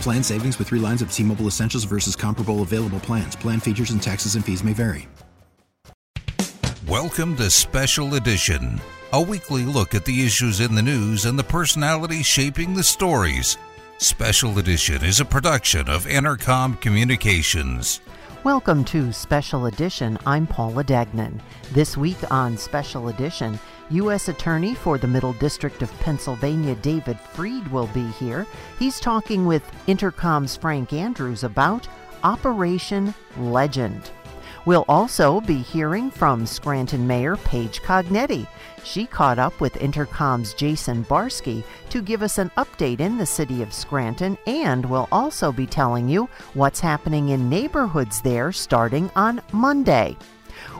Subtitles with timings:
[0.00, 3.36] Plan savings with three lines of T Mobile Essentials versus comparable available plans.
[3.36, 5.08] Plan features and taxes and fees may vary.
[6.88, 8.80] Welcome to Special Edition,
[9.12, 13.58] a weekly look at the issues in the news and the personalities shaping the stories.
[13.98, 18.00] Special Edition is a production of Intercom Communications.
[18.46, 20.16] Welcome to Special Edition.
[20.24, 21.42] I'm Paula Degnan.
[21.72, 23.58] This week on Special Edition,
[23.90, 24.28] U.S.
[24.28, 28.46] Attorney for the Middle District of Pennsylvania, David Freed, will be here.
[28.78, 31.88] He's talking with Intercom's Frank Andrews about
[32.22, 34.12] Operation Legend.
[34.66, 38.48] We'll also be hearing from Scranton Mayor Paige Cognetti.
[38.82, 43.62] She caught up with Intercom's Jason Barsky to give us an update in the city
[43.62, 49.40] of Scranton, and we'll also be telling you what's happening in neighborhoods there starting on
[49.52, 50.16] Monday.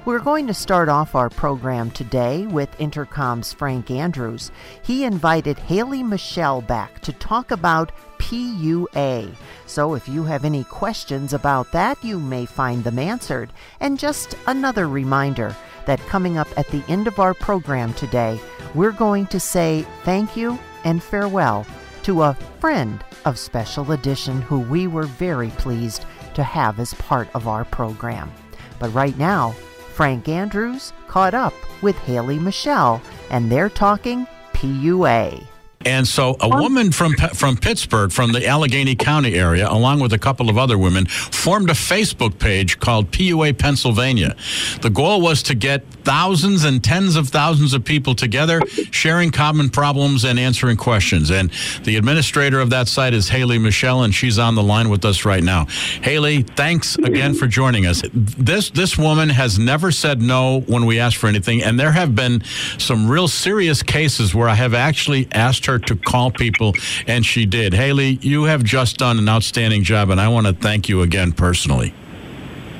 [0.04, 4.50] We're going to start off our program today with Intercom's Frank Andrews.
[4.82, 9.34] He invited Hailey Michelle back to talk about PUA.
[9.66, 13.52] So if you have any questions about that, you may find them answered.
[13.80, 15.54] And just another reminder
[15.86, 18.40] that coming up at the end of our program today,
[18.74, 21.66] we're going to say thank you and farewell
[22.02, 26.04] to a friend of Special Edition who we were very pleased
[26.34, 28.30] to have as part of our program.
[28.78, 29.52] But right now,
[29.94, 35.46] Frank Andrews caught up with Hailey Michelle, and they're talking PUA.
[35.86, 40.18] And so, a woman from from Pittsburgh, from the Allegheny County area, along with a
[40.18, 44.34] couple of other women, formed a Facebook page called PUA Pennsylvania.
[44.82, 48.60] The goal was to get thousands and tens of thousands of people together,
[48.90, 51.30] sharing common problems and answering questions.
[51.30, 51.52] And
[51.84, 55.24] the administrator of that site is Hailey Michelle, and she's on the line with us
[55.24, 55.66] right now.
[56.02, 58.02] Hailey, thanks again for joining us.
[58.12, 62.16] This this woman has never said no when we asked for anything, and there have
[62.16, 62.42] been
[62.76, 66.74] some real serious cases where I have actually asked her to call people,
[67.06, 67.74] and she did.
[67.74, 71.32] Hailey, you have just done an outstanding job, and I want to thank you again
[71.32, 71.94] personally.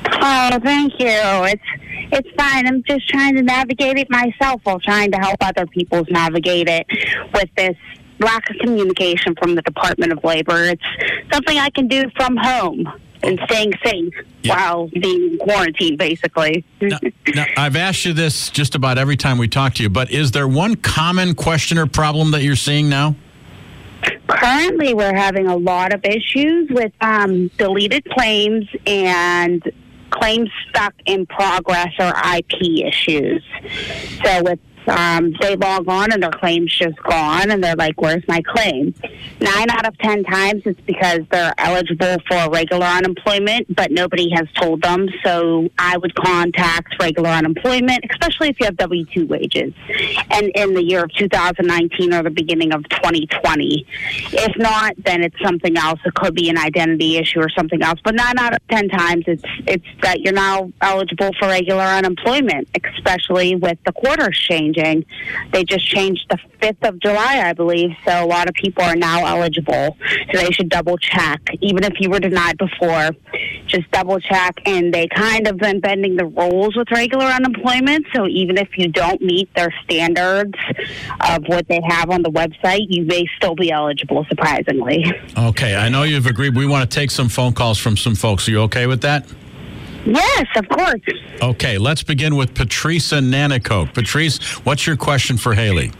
[0.05, 1.09] Oh, thank you.
[1.09, 1.63] It's
[2.13, 2.67] it's fine.
[2.67, 6.87] I'm just trying to navigate it myself while trying to help other people navigate it
[7.35, 7.77] with this
[8.21, 10.65] lack of communication from the Department of Labor.
[10.65, 10.83] It's
[11.33, 12.87] something I can do from home
[13.27, 14.55] and staying safe Yeah.
[14.55, 16.65] while being quarantined, basically.
[16.81, 16.99] Now,
[17.35, 20.31] now, I've asked you this just about every time we talk to you, but is
[20.33, 23.17] there one common question or problem that you're seeing now?
[24.29, 29.63] Currently, we're having a lot of issues with um, deleted claims and
[30.11, 33.43] claims stuck in progress or IP issues.
[34.25, 34.59] So with
[34.89, 38.95] um, they log on and their claim's just gone, and they're like, "Where's my claim?"
[39.41, 44.47] Nine out of ten times, it's because they're eligible for regular unemployment, but nobody has
[44.55, 45.09] told them.
[45.25, 49.73] So I would contact regular unemployment, especially if you have W two wages,
[50.31, 53.87] and in the year of 2019 or the beginning of 2020.
[54.33, 56.01] If not, then it's something else.
[56.05, 58.01] It could be an identity issue or something else.
[58.03, 62.69] But nine out of ten times, it's it's that you're now eligible for regular unemployment,
[62.85, 64.37] especially with the quarters
[64.77, 65.05] changing.
[65.53, 67.91] They just changed the 5th of July, I believe.
[68.07, 69.97] So a lot of people are now eligible.
[70.33, 73.11] So they should double check, even if you were denied before.
[73.67, 78.07] Just double check, and they kind of been bending the rules with regular unemployment.
[78.15, 80.55] So even if you don't meet their standards
[81.21, 84.25] of what they have on the website, you may still be eligible.
[84.29, 85.05] Surprisingly.
[85.37, 86.57] Okay, I know you've agreed.
[86.57, 88.49] We want to take some phone calls from some folks.
[88.49, 89.27] Are you okay with that?
[90.07, 91.01] Yes, of course.
[91.43, 93.93] Okay, let's begin with Patrice and Nanticoke.
[93.93, 95.91] Patrice, what's your question for Hailey?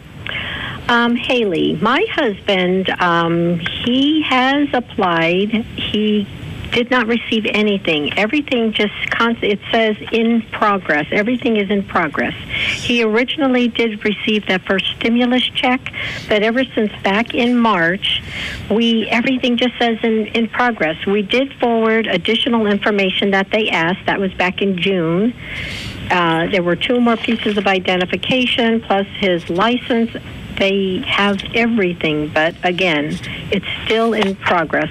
[0.89, 5.51] Um, Hailey, my husband, um, he has applied.
[5.51, 6.27] He
[6.73, 8.17] did not receive anything.
[8.19, 11.07] Everything just const- it says in progress.
[11.11, 12.35] Everything is in progress.
[12.81, 15.93] He originally did receive that first stimulus check,
[16.29, 18.23] but ever since back in March,
[18.71, 21.07] we everything just says in in progress.
[21.07, 24.07] We did forward additional information that they asked.
[24.07, 25.35] That was back in June.
[26.11, 30.11] Uh, there were two more pieces of identification plus his license.
[30.57, 33.19] They have everything, but again,
[33.51, 34.91] it's still in progress.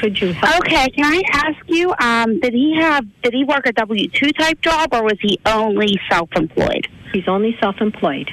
[0.00, 0.60] Could you help?
[0.60, 4.30] Okay, can I ask you, um, did he have did he work a W two
[4.32, 6.86] type job or was he only self employed?
[7.12, 8.30] He's only self employed.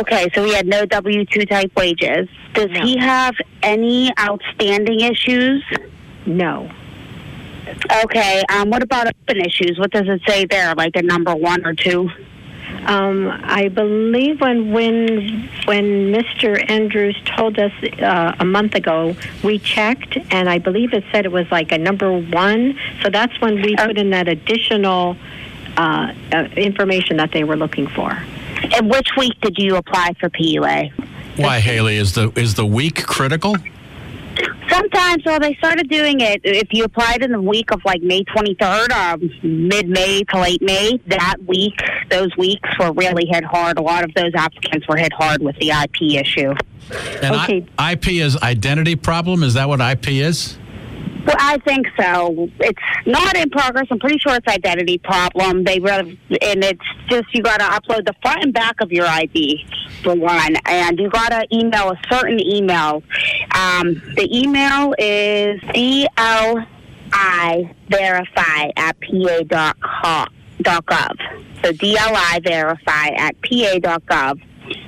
[0.00, 2.28] Okay, so he had no W two type wages.
[2.54, 2.80] Does No.
[2.82, 5.62] he have any outstanding issues?
[6.26, 6.70] No.
[8.04, 9.78] Okay, um, what about open issues?
[9.78, 10.74] What does it say there?
[10.74, 12.10] Like a number one or two?
[12.88, 16.68] Um, I believe when when when Mr.
[16.70, 17.70] Andrews told us
[18.00, 19.14] uh, a month ago,
[19.44, 22.78] we checked, and I believe it said it was like a number one.
[23.02, 25.18] So that's when we put in that additional
[25.76, 28.10] uh, uh, information that they were looking for.
[28.10, 30.90] And which week did you apply for PUA?
[31.36, 33.54] Why, Hailey, is the is the week critical?
[34.68, 36.40] Sometimes, well, they started doing it.
[36.44, 40.62] If you applied in the week of like May 23rd, um, mid May to late
[40.62, 41.80] May, that week,
[42.10, 43.78] those weeks were really hit hard.
[43.78, 46.54] A lot of those applicants were hit hard with the IP issue.
[47.22, 47.66] And Okay.
[47.78, 49.42] I, IP is identity problem.
[49.42, 50.58] Is that what IP is?
[51.26, 52.48] Well, I think so.
[52.60, 53.86] It's not in progress.
[53.90, 55.64] I'm pretty sure it's identity problem.
[55.64, 59.66] They and it's just you got to upload the front and back of your ID
[60.02, 63.02] for one, and you got to email a certain email.
[63.54, 66.06] Um, the email is dli
[67.88, 70.26] verify at pa dot co-
[70.62, 71.16] dot gov.
[71.64, 74.40] So dli verify at pa dot gov.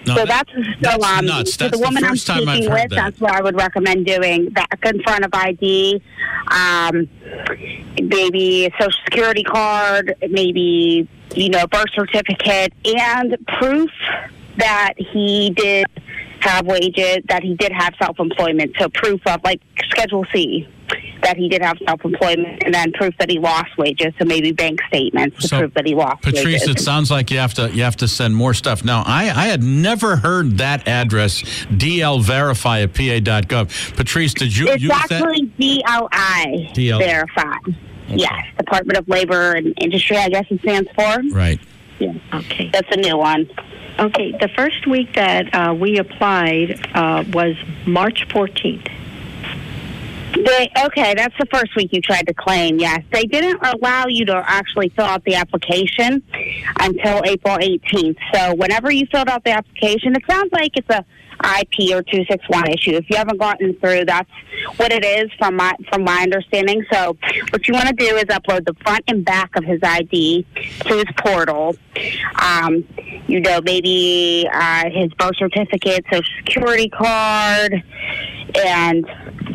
[0.07, 1.57] No, so that- that's still that's um, nuts.
[1.57, 2.91] That's the the woman I'm first I've speaking with.
[2.91, 2.91] that.
[2.91, 4.51] That's what I would recommend doing.
[4.51, 6.03] Back in front of ID,
[6.51, 7.09] um,
[8.01, 13.91] maybe a social security card, maybe you know birth certificate, and proof
[14.57, 15.87] that he did
[16.41, 18.75] have wages, that he did have self employment.
[18.79, 19.61] So proof of like
[19.91, 20.67] Schedule C.
[21.23, 24.13] That he did have self employment, and then proof that he lost wages.
[24.19, 26.41] So maybe bank statements to So, prove that he lost wages.
[26.41, 26.77] Patrice, wages.
[26.77, 28.85] it sounds like you have to you have to send more stuff.
[28.85, 33.97] Now, I, I had never heard that address, dlverify at pa.gov.
[33.97, 35.13] Patrice, did you It's use that?
[35.13, 36.99] actually DLI DL.
[36.99, 37.55] Verify.
[38.09, 41.23] Yes, Department of Labor and Industry, I guess it stands for.
[41.33, 41.61] Right.
[41.99, 42.15] Yeah.
[42.35, 42.71] Okay.
[42.73, 43.49] That's a new one.
[43.99, 44.33] Okay.
[44.33, 47.57] The first week that uh, we applied uh, was
[47.87, 48.89] March 14th.
[50.33, 52.79] They, okay, that's the first week you tried to claim.
[52.79, 56.23] Yes, they didn't allow you to actually fill out the application
[56.79, 58.17] until April 18th.
[58.33, 61.05] So whenever you filled out the application, it sounds like it's a
[61.43, 62.93] IP or 261 issue.
[62.93, 64.31] If you haven't gotten through, that's
[64.77, 66.85] what it is from my from my understanding.
[66.93, 67.17] So
[67.51, 70.47] what you want to do is upload the front and back of his ID
[70.81, 71.77] to his portal.
[72.41, 72.87] Um,
[73.27, 77.83] you know, maybe uh, his birth certificate, social security card,
[78.57, 79.07] and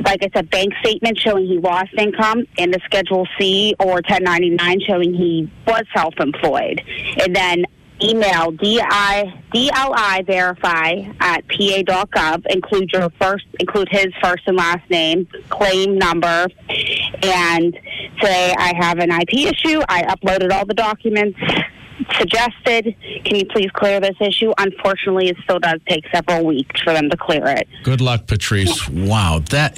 [0.05, 4.79] like I said, bank statement showing he lost income, and the Schedule C or 1099
[4.87, 6.81] showing he was self-employed,
[7.21, 7.65] and then
[8.01, 12.45] email DI, DLI verify at pa.gov.
[12.47, 16.47] Include your first, include his first and last name, claim number,
[17.23, 17.77] and
[18.21, 19.81] say I have an IP issue.
[19.87, 21.39] I uploaded all the documents
[22.17, 22.95] suggested.
[23.23, 24.53] Can you please clear this issue?
[24.57, 27.67] Unfortunately, it still does take several weeks for them to clear it.
[27.83, 28.87] Good luck, Patrice.
[28.89, 29.77] Wow, that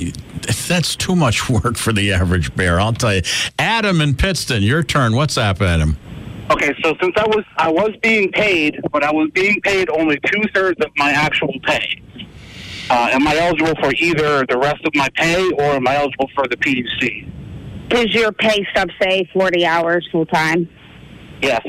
[0.68, 2.80] that's too much work for the average bear.
[2.80, 3.21] I'll tell you.
[3.59, 5.16] Adam in Pittston, your turn.
[5.16, 5.97] What's up, Adam?
[6.50, 10.18] Okay, so since I was I was being paid, but I was being paid only
[10.26, 12.02] two thirds of my actual pay.
[12.90, 16.30] Uh, am I eligible for either the rest of my pay, or am I eligible
[16.33, 17.30] for the PUC?
[17.90, 20.69] Does your pay stub say 40 hours full time?
[21.42, 21.66] Yes.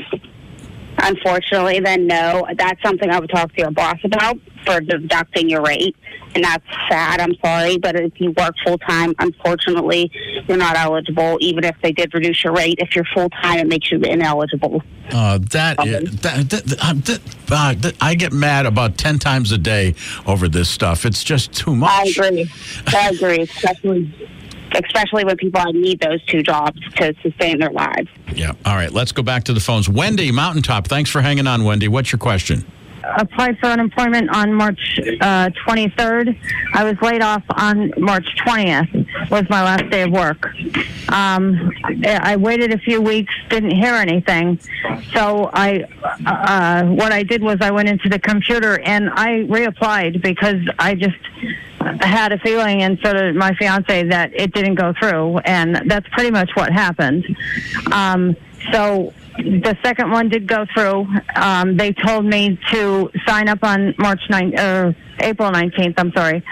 [1.01, 2.45] Unfortunately, then no.
[2.57, 5.95] That's something I would talk to your boss about for deducting your rate.
[6.35, 7.19] And that's sad.
[7.21, 7.77] I'm sorry.
[7.77, 10.11] But if you work full time, unfortunately,
[10.47, 12.75] you're not eligible, even if they did reduce your rate.
[12.79, 14.83] If you're full time, it makes you ineligible.
[15.11, 19.57] Uh, that, that, that, uh, that- uh, that- I get mad about ten times a
[19.57, 19.95] day
[20.27, 21.03] over this stuff.
[21.05, 21.89] It's just too much.
[22.19, 22.51] I agree.
[22.87, 24.13] I agree, especially.
[24.73, 28.07] Especially when people need those two jobs to sustain their lives.
[28.33, 28.53] Yeah.
[28.65, 28.91] All right.
[28.91, 29.89] Let's go back to the phones.
[29.89, 30.87] Wendy, Mountaintop.
[30.87, 31.87] Thanks for hanging on, Wendy.
[31.87, 32.65] What's your question?
[33.17, 36.37] applied for unemployment on March uh, 23rd.
[36.73, 39.29] I was laid off on March 20th.
[39.29, 40.45] Was my last day of work.
[41.09, 44.59] Um, I I waited a few weeks, didn't hear anything.
[45.13, 45.83] So I,
[46.25, 50.95] uh, what I did was I went into the computer and I reapplied because I
[50.95, 51.17] just
[52.01, 56.07] had a feeling, and so did my fiance, that it didn't go through, and that's
[56.09, 57.25] pretty much what happened.
[57.91, 58.35] Um,
[58.71, 61.07] so the second one did go through.
[61.35, 66.43] Um, they told me to sign up on March 9th, uh, April 19th, I'm sorry.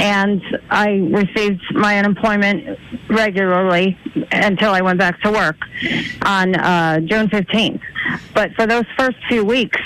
[0.00, 3.98] And I received my unemployment regularly
[4.30, 5.56] until I went back to work
[6.22, 7.80] on uh, June 15th.
[8.34, 9.80] But for those first few weeks,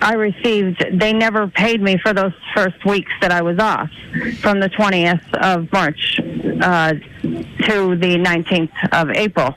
[0.00, 3.90] I received, they never paid me for those first weeks that I was off
[4.40, 9.54] from the 20th of March uh, to the 19th of April.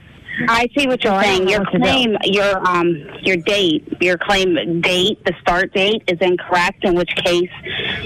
[0.47, 1.47] I see what you're saying.
[1.47, 6.83] Your claim, your um, your date, your claim date, the start date is incorrect.
[6.83, 7.49] In which case,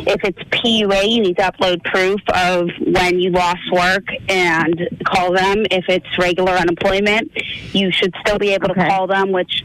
[0.07, 5.33] if it's PUA, you need to upload proof of when you lost work and call
[5.33, 5.65] them.
[5.71, 7.31] If it's regular unemployment,
[7.73, 8.83] you should still be able okay.
[8.83, 9.63] to call them, which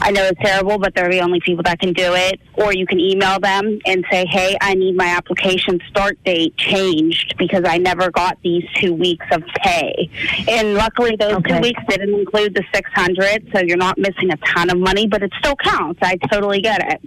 [0.00, 2.40] I know is terrible, but they're the only people that can do it.
[2.54, 7.34] Or you can email them and say, "Hey, I need my application start date changed
[7.38, 10.10] because I never got these two weeks of pay."
[10.48, 11.54] And luckily, those okay.
[11.54, 15.22] two weeks didn't include the 600, so you're not missing a ton of money, but
[15.22, 16.00] it still counts.
[16.02, 17.00] I totally get it.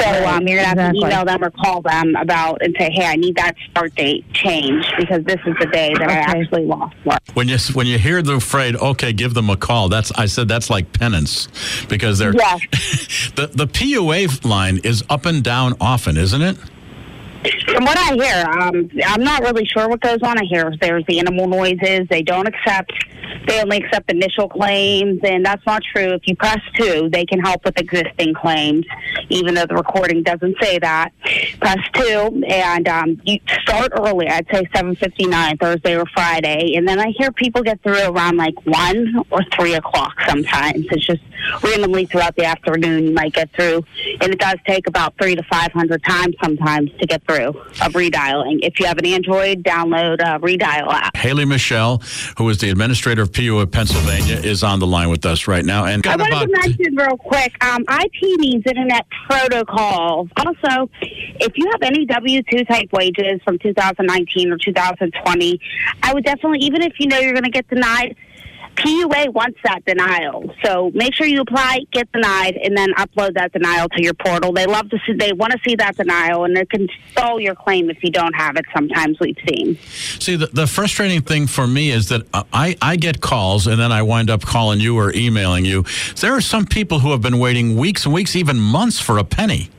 [0.00, 1.00] So um, you're going to have exactly.
[1.00, 4.30] to email them or call them about and say, hey, I need that start date
[4.32, 6.18] changed because this is the day that okay.
[6.18, 7.18] I actually lost work.
[7.34, 10.48] When you when you hear the phrase, okay, give them a call, that's I said
[10.48, 11.48] that's like penance
[11.88, 12.60] because they're yes.
[13.36, 16.56] the the PUA line is up and down often, isn't it?
[17.72, 20.38] From what I hear, um, I'm not really sure what goes on.
[20.38, 22.06] I hear there's the animal noises.
[22.10, 22.92] They don't accept
[23.48, 26.12] they only accept initial claims, and that's not true.
[26.12, 28.84] If you press two, they can help with existing claims,
[29.30, 31.12] even though the recording doesn't say that.
[31.60, 34.28] Press two, and um, you start early.
[34.28, 38.54] I'd say 7:59 Thursday or Friday, and then I hear people get through around like
[38.64, 40.14] one or three o'clock.
[40.26, 41.22] Sometimes it's just
[41.62, 43.82] randomly throughout the afternoon you might get through,
[44.20, 47.92] and it does take about three to five hundred times sometimes to get through of
[47.92, 48.60] redialing.
[48.62, 51.16] If you have an Android, download a redial app.
[51.16, 52.02] Hailey Michelle,
[52.36, 55.84] who is the administrator of PUA Pennsylvania, is on the line with us right now.
[55.84, 56.46] And I wanted about...
[56.46, 60.28] to mention real quick, um, IP means Internet Protocol.
[60.36, 60.90] Also,
[61.40, 65.60] if you have any W-2 type wages from 2019 or 2020,
[66.02, 68.16] I would definitely, even if you know you're going to get denied,
[68.78, 70.54] PUA wants that denial.
[70.64, 74.52] So make sure you apply, get denied, and then upload that denial to your portal.
[74.52, 77.56] They love to see, they want to see that denial, and it can stall your
[77.56, 78.64] claim if you don't have it.
[78.72, 79.76] Sometimes we've seen.
[80.20, 83.90] See, the, the frustrating thing for me is that I, I get calls, and then
[83.90, 85.84] I wind up calling you or emailing you.
[86.20, 89.24] There are some people who have been waiting weeks and weeks, even months, for a
[89.24, 89.70] penny.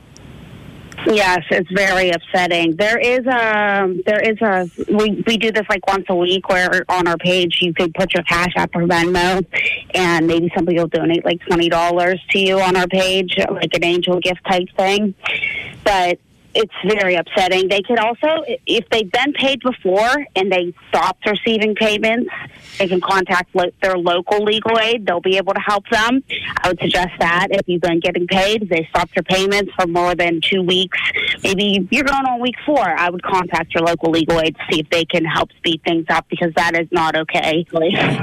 [1.06, 2.76] Yes, it's very upsetting.
[2.76, 6.84] There is a there is a we we do this like once a week where
[6.88, 9.44] on our page you could put your cash app or Venmo,
[9.94, 13.84] and maybe somebody will donate like twenty dollars to you on our page, like an
[13.84, 15.14] angel gift type thing.
[15.84, 16.18] But
[16.54, 17.68] it's very upsetting.
[17.68, 22.30] They could also, if they've been paid before and they stopped receiving payments,
[22.78, 25.06] they can contact lo- their local legal aid.
[25.06, 26.22] They'll be able to help them.
[26.62, 30.14] I would suggest that if you've been getting paid, they stopped your payments for more
[30.14, 30.98] than two weeks.
[31.42, 32.80] Maybe you're going on week four.
[32.80, 36.06] I would contact your local legal aid to see if they can help speed things
[36.08, 37.64] up because that is not okay.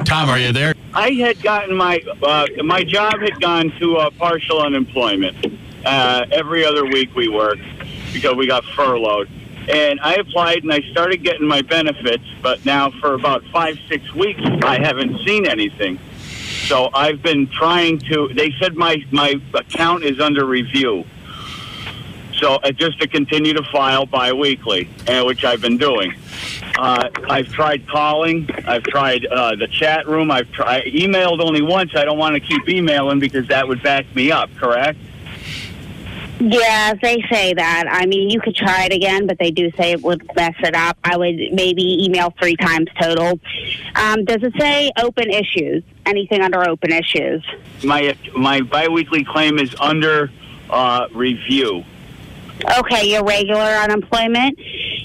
[0.05, 0.75] Tom, are you there?
[0.93, 5.35] I had gotten my uh, my job had gone to uh, partial unemployment.
[5.85, 7.59] Uh, every other week we work
[8.13, 9.29] because we got furloughed.
[9.69, 14.13] And I applied and I started getting my benefits, but now for about five, six
[14.13, 15.99] weeks, I haven't seen anything.
[16.67, 18.29] So I've been trying to.
[18.33, 21.05] They said my my account is under review.
[22.39, 26.13] So uh, just to continue to file biweekly, uh, which I've been doing.
[26.77, 28.49] Uh, I've tried calling.
[28.65, 30.29] I've tried uh, the chat room.
[30.29, 31.95] I've tried emailed only once.
[31.95, 34.53] I don't want to keep emailing because that would back me up.
[34.55, 34.99] Correct?
[36.39, 37.85] Yeah, they say that.
[37.89, 40.75] I mean, you could try it again, but they do say it would mess it
[40.75, 40.97] up.
[41.03, 43.39] I would maybe email three times total.
[43.95, 45.83] Um, does it say open issues?
[46.05, 47.43] Anything under open issues?
[47.83, 50.31] My my biweekly claim is under
[50.69, 51.83] uh, review.
[52.79, 54.59] Okay, your regular unemployment.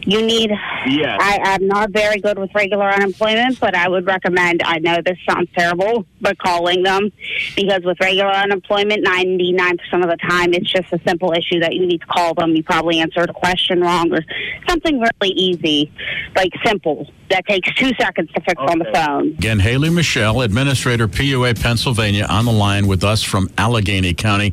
[0.04, 0.50] You need.
[0.86, 1.18] Yes.
[1.20, 4.62] I, I'm not very good with regular unemployment, but I would recommend.
[4.64, 7.12] I know this sounds terrible, but calling them
[7.54, 11.86] because with regular unemployment, 99% of the time, it's just a simple issue that you
[11.86, 12.56] need to call them.
[12.56, 14.20] You probably answered a question wrong or
[14.68, 15.92] something really easy,
[16.34, 18.72] like simple that takes two seconds to fix okay.
[18.72, 19.28] on the phone.
[19.28, 24.52] Again, Hailey Michelle, Administrator PUA Pennsylvania, on the line with us from Allegheny County.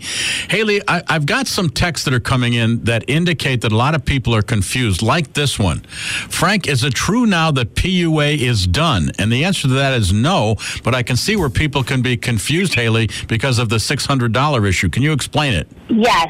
[0.50, 3.96] Hailey, I, I've got some texts that are coming in that indicate that a lot
[3.96, 5.82] of people are confused, like this one.
[5.82, 9.12] Frank, is it true now that PUA is done?
[9.20, 12.16] And the answer to that is no, but I can see where people can be
[12.16, 14.90] confused, Hailey, because of the $600 issue.
[14.90, 15.68] Can you explain it?
[15.90, 16.30] Yes,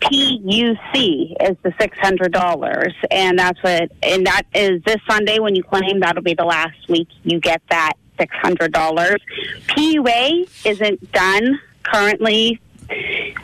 [0.00, 5.54] FPUC is the six hundred dollars, and that's what, and that is this Sunday when
[5.54, 6.00] you claim.
[6.00, 9.20] That'll be the last week you get that six hundred dollars.
[9.68, 12.60] PUA isn't done currently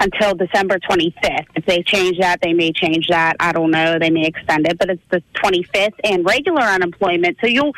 [0.01, 1.47] until December 25th.
[1.55, 3.37] If they change that, they may change that.
[3.41, 3.99] I don't know.
[3.99, 7.39] They may extend it, but it's the 25th and regular unemployment.
[7.41, 7.73] So you'll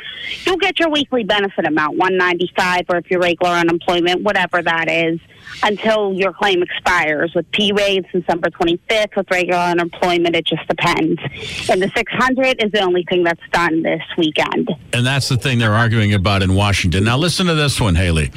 [0.45, 5.21] you'll get your weekly benefit amount, 195 or if you're regular unemployment, whatever that is,
[5.63, 7.33] until your claim expires.
[7.35, 9.17] With PUA, it's December 25th.
[9.17, 11.21] With regular unemployment, it just depends.
[11.69, 14.71] And the 600 is the only thing that's done this weekend.
[14.93, 17.05] And that's the thing they're arguing about in Washington.
[17.05, 18.31] Now, listen to this one, Hailey.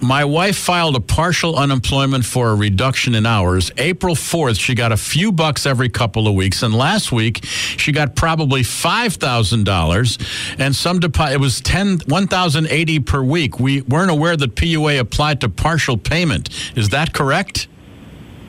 [0.00, 3.70] My wife filed a partial unemployment for a reduction in hours.
[3.78, 6.62] April 4th, she got a few bucks every couple of weeks.
[6.62, 11.34] And last week, she got probably $5,000 and some deposit.
[11.34, 13.60] It was 10, 1,080 per week.
[13.60, 16.41] We weren't aware that PUA applied to partial payment.
[16.76, 17.68] Is that correct?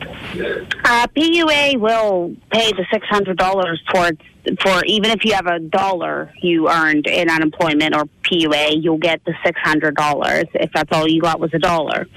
[0.02, 4.20] Uh, PUA will pay the six hundred dollars towards
[4.60, 9.24] for even if you have a dollar you earned in unemployment or PUA, you'll get
[9.26, 12.08] the six hundred dollars if that's all you got was a dollar.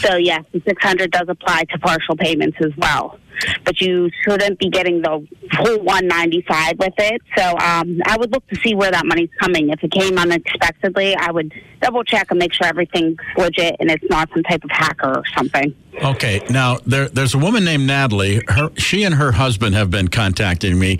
[0.00, 3.18] So yes, the six hundred does apply to partial payments as well.
[3.64, 7.20] But you shouldn't be getting the full one ninety five with it.
[7.36, 9.70] So um, I would look to see where that money's coming.
[9.70, 14.04] If it came unexpectedly, I would double check and make sure everything's legit and it's
[14.08, 15.74] not some type of hacker or something.
[16.02, 18.42] Okay, now there, there's a woman named Natalie.
[18.48, 20.98] Her, she and her husband have been contacting me.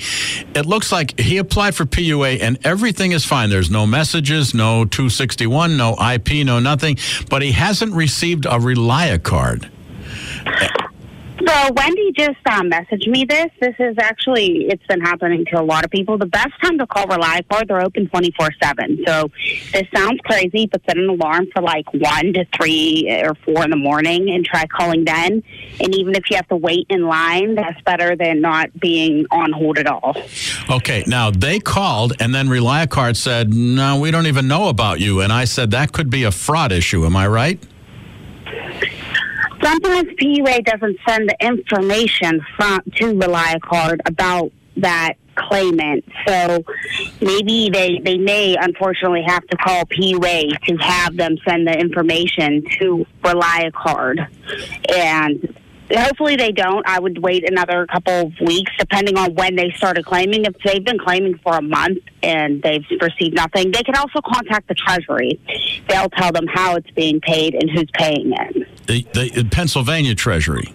[0.55, 3.49] It looks like he applied for PUA and everything is fine.
[3.49, 6.99] There's no messages, no 261, no IP, no nothing,
[7.31, 9.71] but he hasn't received a ReliaCard.
[11.53, 13.49] So Wendy just um, messaged me this.
[13.61, 16.17] This is actually it's been happening to a lot of people.
[16.17, 19.05] The best time to call ReliaCard, they're open twenty four seven.
[19.07, 19.31] So
[19.71, 23.71] this sounds crazy, but set an alarm for like one to three or four in
[23.71, 25.43] the morning and try calling then.
[25.79, 29.53] And even if you have to wait in line, that's better than not being on
[29.53, 30.17] hold at all.
[30.71, 35.21] Okay, now they called and then ReliaCard said, "No, we don't even know about you."
[35.21, 37.05] And I said that could be a fraud issue.
[37.05, 37.63] Am I right?
[39.63, 46.05] Sometimes PUA doesn't send the information from to ReliaCard about that claimant.
[46.27, 46.65] So
[47.21, 52.65] maybe they, they may unfortunately have to call PUA to have them send the information
[52.81, 54.27] to ReliaCard.
[54.95, 55.57] And
[55.95, 56.87] hopefully they don't.
[56.87, 60.45] I would wait another couple of weeks, depending on when they started claiming.
[60.45, 64.69] If they've been claiming for a month and they've received nothing, they can also contact
[64.69, 65.41] the Treasury.
[65.89, 68.87] They'll tell them how it's being paid and who's paying it.
[68.87, 70.73] The, the Pennsylvania Treasury.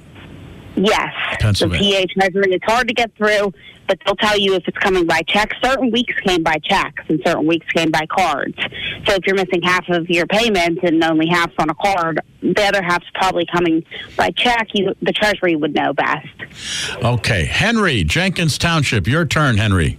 [0.77, 1.69] Yes, the.
[1.69, 2.53] PA Treasury.
[2.53, 3.51] It's hard to get through,
[3.87, 5.51] but they'll tell you if it's coming by check.
[5.63, 8.55] Certain weeks came by checks, and certain weeks came by cards.
[9.07, 12.63] So if you're missing half of your payment and only half's on a card, the
[12.63, 13.83] other half's probably coming
[14.15, 14.67] by check.
[14.73, 16.27] You, the Treasury would know best.
[17.03, 19.07] Okay, Henry, Jenkins Township.
[19.07, 19.97] Your turn, Henry.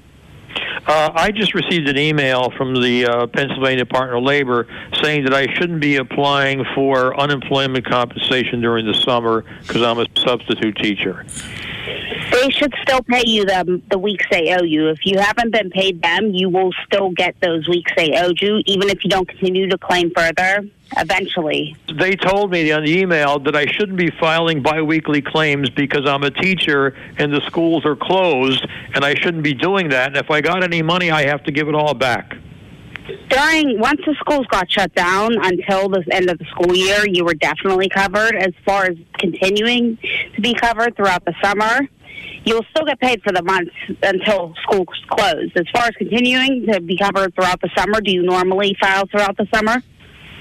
[0.86, 4.66] Uh, I just received an email from the uh, Pennsylvania Department of Labor
[5.02, 10.06] saying that I shouldn't be applying for unemployment compensation during the summer because I'm a
[10.16, 11.24] substitute teacher.
[12.30, 14.88] They should still pay you the the weeks they owe you.
[14.88, 18.62] If you haven't been paid them, you will still get those weeks they owed you,
[18.66, 20.66] even if you don't continue to claim further.
[20.96, 26.06] Eventually, They told me on the email that I shouldn't be filing biweekly claims because
[26.06, 30.08] I'm a teacher and the schools are closed, and I shouldn't be doing that.
[30.08, 32.36] And if I got any money, I have to give it all back.
[33.28, 37.24] during once the schools got shut down until the end of the school year, you
[37.24, 38.34] were definitely covered.
[38.34, 39.98] As far as continuing
[40.34, 41.86] to be covered throughout the summer,
[42.44, 45.56] you'll still get paid for the months until school's closed.
[45.56, 49.36] As far as continuing to be covered throughout the summer, do you normally file throughout
[49.36, 49.82] the summer?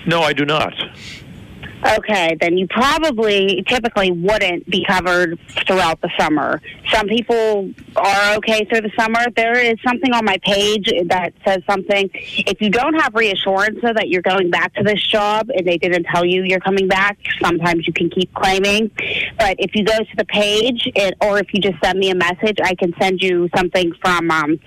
[0.08, 0.74] No, I do not.
[2.00, 6.60] Okay, then you probably typically wouldn't be covered throughout the summer.
[6.92, 9.20] Some people are okay through the summer.
[9.36, 12.10] There is something on my page that says something.
[12.14, 16.06] If you don't have reassurance that you're going back to this job and they didn't
[16.06, 18.90] tell you you're coming back, sometimes you can keep claiming.
[19.38, 22.16] But if you go to the page, it, or if you just send me a
[22.16, 24.32] message, I can send you something from.
[24.32, 24.60] Um,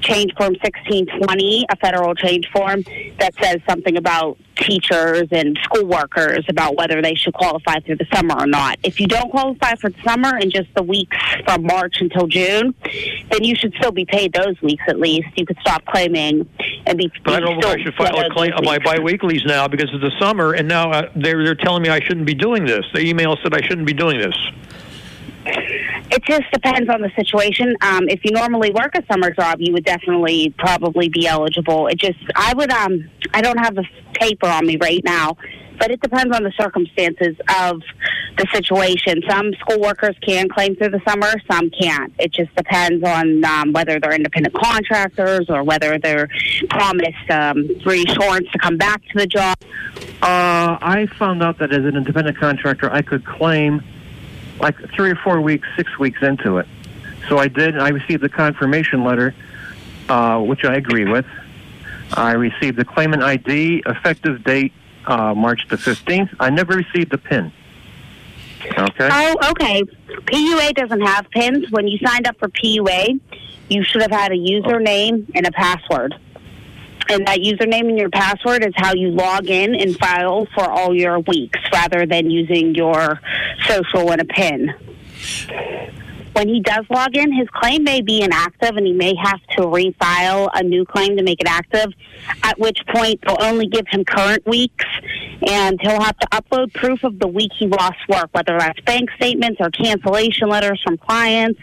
[0.00, 2.82] change form 1620, a federal change form
[3.18, 8.06] that says something about teachers and school workers about whether they should qualify through the
[8.12, 8.78] summer or not.
[8.82, 12.74] If you don't qualify for the summer and just the weeks from March until June,
[13.30, 15.28] then you should still be paid those weeks at least.
[15.36, 16.48] You could stop claiming
[16.86, 17.10] and be.
[17.24, 19.90] But I don't know if I should file a claim on my biweeklies now because
[19.92, 22.84] it's the summer, and now uh, they're they're telling me I shouldn't be doing this.
[22.92, 24.36] The email said I shouldn't be doing this.
[25.44, 27.76] It just depends on the situation.
[27.82, 31.86] Um, if you normally work a summer job, you would definitely probably be eligible.
[31.86, 35.36] It just, I would, um, I don't have the paper on me right now,
[35.78, 37.82] but it depends on the circumstances of
[38.36, 39.22] the situation.
[39.28, 42.12] Some school workers can claim through the summer, some can't.
[42.18, 46.28] It just depends on um, whether they're independent contractors or whether they're
[46.70, 49.56] promised um, reassurance to come back to the job.
[50.22, 53.82] Uh, I found out that as an independent contractor, I could claim
[54.60, 56.66] like three or four weeks, six weeks into it.
[57.28, 57.78] So I did.
[57.78, 59.34] I received the confirmation letter,
[60.08, 61.26] uh, which I agree with.
[62.14, 64.72] I received the claimant ID, effective date
[65.06, 66.34] uh, March the 15th.
[66.40, 67.52] I never received the PIN.
[68.66, 69.08] Okay.
[69.10, 69.82] Oh, okay.
[69.82, 71.70] PUA doesn't have pins.
[71.70, 73.20] When you signed up for PUA,
[73.68, 76.14] you should have had a username and a password.
[77.10, 80.94] And that username and your password is how you log in and file for all
[80.94, 83.20] your weeks rather than using your
[83.66, 84.74] social and a PIN.
[86.38, 89.62] When he does log in, his claim may be inactive and he may have to
[89.62, 91.92] refile a new claim to make it active,
[92.44, 94.84] at which point they'll only give him current weeks
[95.48, 99.10] and he'll have to upload proof of the week he lost work, whether that's bank
[99.16, 101.60] statements or cancellation letters from clients,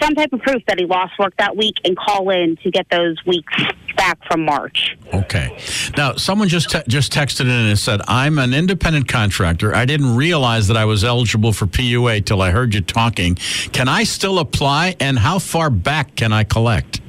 [0.00, 2.88] some type of proof that he lost work that week and call in to get
[2.90, 3.52] those weeks
[3.96, 4.96] back from March.
[5.12, 5.56] Okay.
[5.96, 9.74] Now, someone just te- just texted in and said, "I'm an independent contractor.
[9.74, 13.34] I didn't realize that I was eligible for PUA till I heard you talking.
[13.72, 14.96] Can I still apply?
[15.00, 17.00] And how far back can I collect?"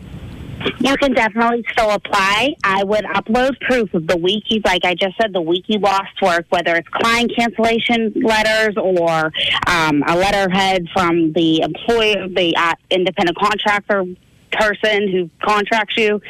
[0.80, 2.56] You can definitely still apply.
[2.64, 5.80] I would upload proof of the week you, like I just said, the week you
[5.80, 9.32] lost work, whether it's client cancellation letters or
[9.68, 14.06] um, a letterhead from the employer, the uh, independent contractor
[14.52, 16.22] person who contracts you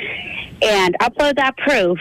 [0.61, 1.97] and upload that proof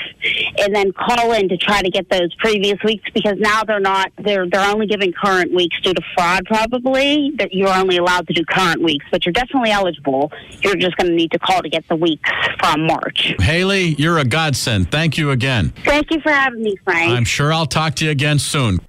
[0.59, 4.11] and then call in to try to get those previous weeks because now they're not
[4.19, 8.33] they're they're only giving current weeks due to fraud probably that you're only allowed to
[8.33, 11.69] do current weeks but you're definitely eligible you're just going to need to call to
[11.69, 12.29] get the weeks
[12.59, 14.91] from march Hailey, you're a godsend.
[14.91, 15.73] Thank you again.
[15.85, 18.81] thank you for having me frank I'm sure I'll talk to you again soon.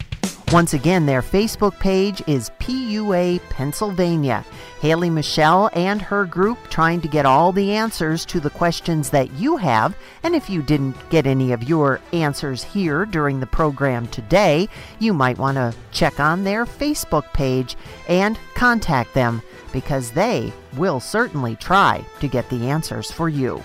[0.52, 4.44] Once again, their Facebook page is PUA Pennsylvania.
[4.82, 9.32] Hailey Michelle and her group trying to get all the answers to the questions that
[9.34, 9.96] you have.
[10.24, 15.14] And if you didn't get any of your answers here during the program today, you
[15.14, 17.76] might want to check on their Facebook page
[18.08, 19.42] and contact them
[19.74, 23.62] because they will certainly try to get the answers for you.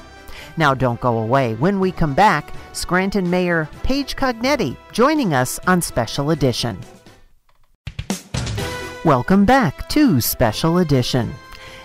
[0.57, 1.55] Now, don't go away.
[1.55, 6.79] When we come back, Scranton Mayor Paige Cognetti joining us on Special Edition.
[9.05, 11.35] Welcome back to Special Edition.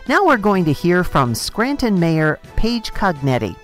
[0.07, 3.57] Now we're going to hear from Scranton Mayor Paige Cognetti.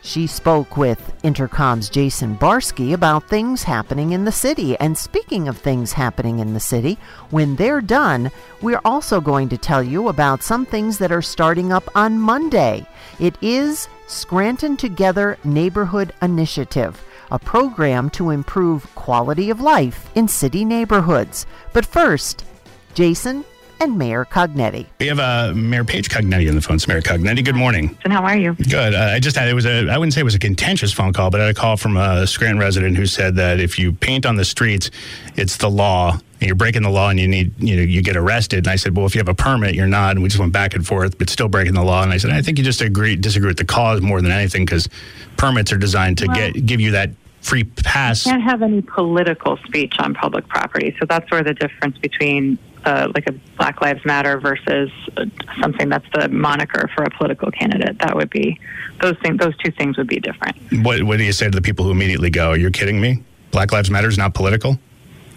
[0.00, 4.78] She spoke with Intercom's Jason Barsky about things happening in the city.
[4.78, 6.96] And speaking of things happening in the city,
[7.28, 8.30] when they're done,
[8.62, 12.86] we're also going to tell you about some things that are starting up on Monday.
[13.20, 20.64] It is Scranton Together Neighborhood Initiative, a program to improve quality of life in city
[20.64, 21.44] neighborhoods.
[21.74, 22.46] But first,
[22.94, 23.44] Jason
[23.80, 24.86] and Mayor Cognetti.
[25.00, 26.76] We have uh, Mayor Paige Cognetti on the phone.
[26.76, 27.44] It's Mayor Cognetti.
[27.44, 27.98] Good morning.
[28.04, 28.54] And how are you?
[28.54, 28.94] Good.
[28.94, 31.12] Uh, I just had it was a I wouldn't say it was a contentious phone
[31.12, 33.92] call, but I had a call from a Scranton resident who said that if you
[33.92, 34.90] paint on the streets,
[35.36, 36.18] it's the law.
[36.40, 38.58] And you're breaking the law, and you need you know you get arrested.
[38.66, 40.12] And I said, well, if you have a permit, you're not.
[40.12, 42.02] And we just went back and forth, but still breaking the law.
[42.02, 44.64] And I said, I think you just agree disagree with the cause more than anything
[44.64, 44.88] because
[45.36, 47.10] permits are designed to Well- get give you that
[47.42, 48.24] free pass.
[48.24, 50.96] You can't have any political speech on public property.
[50.98, 55.26] So that's where the difference between uh, like a Black Lives Matter versus uh,
[55.60, 57.98] something that's the moniker for a political candidate.
[57.98, 58.58] That would be
[59.00, 59.38] those things.
[59.38, 60.56] Those two things would be different.
[60.84, 63.22] What what do you say to the people who immediately go, "You're kidding me"?
[63.50, 64.78] Black Lives Matter is not political.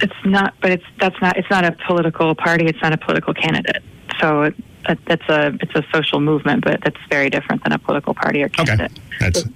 [0.02, 1.38] It's not, but it's that's not.
[1.38, 2.65] It's not a political party.
[2.65, 3.84] It's not a political candidate.
[4.20, 4.56] So it,
[4.89, 8.41] it, it's a it's a social movement, but that's very different than a political party
[8.44, 8.91] or candidate.
[9.20, 9.52] That's Yeah.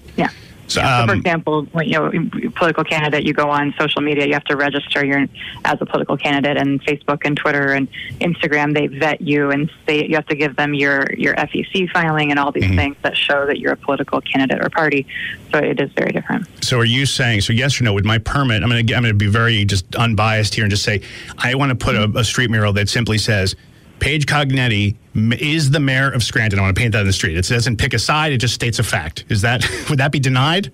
[0.69, 0.81] So.
[0.81, 4.25] Yeah, so for um, example, when, you know, political candidate, you go on social media,
[4.25, 5.25] you have to register your
[5.65, 7.87] as a political candidate, and Facebook and Twitter and
[8.21, 12.31] Instagram, they vet you and say you have to give them your your FEC filing
[12.31, 15.05] and all these things that show that you're a political candidate or party.
[15.51, 16.47] So it is very different.
[16.63, 17.53] So are you saying so?
[17.53, 17.93] Yes or no?
[17.93, 20.71] With my permit, I'm going to I'm going to be very just unbiased here and
[20.71, 21.01] just say
[21.37, 23.55] I want to put a, a street mural that simply says.
[23.99, 24.95] Paige Cognetti
[25.39, 26.59] is the mayor of Scranton.
[26.59, 27.37] I want to paint that in the street.
[27.37, 29.25] It doesn't pick a side; it just states a fact.
[29.29, 30.71] Is that would that be denied?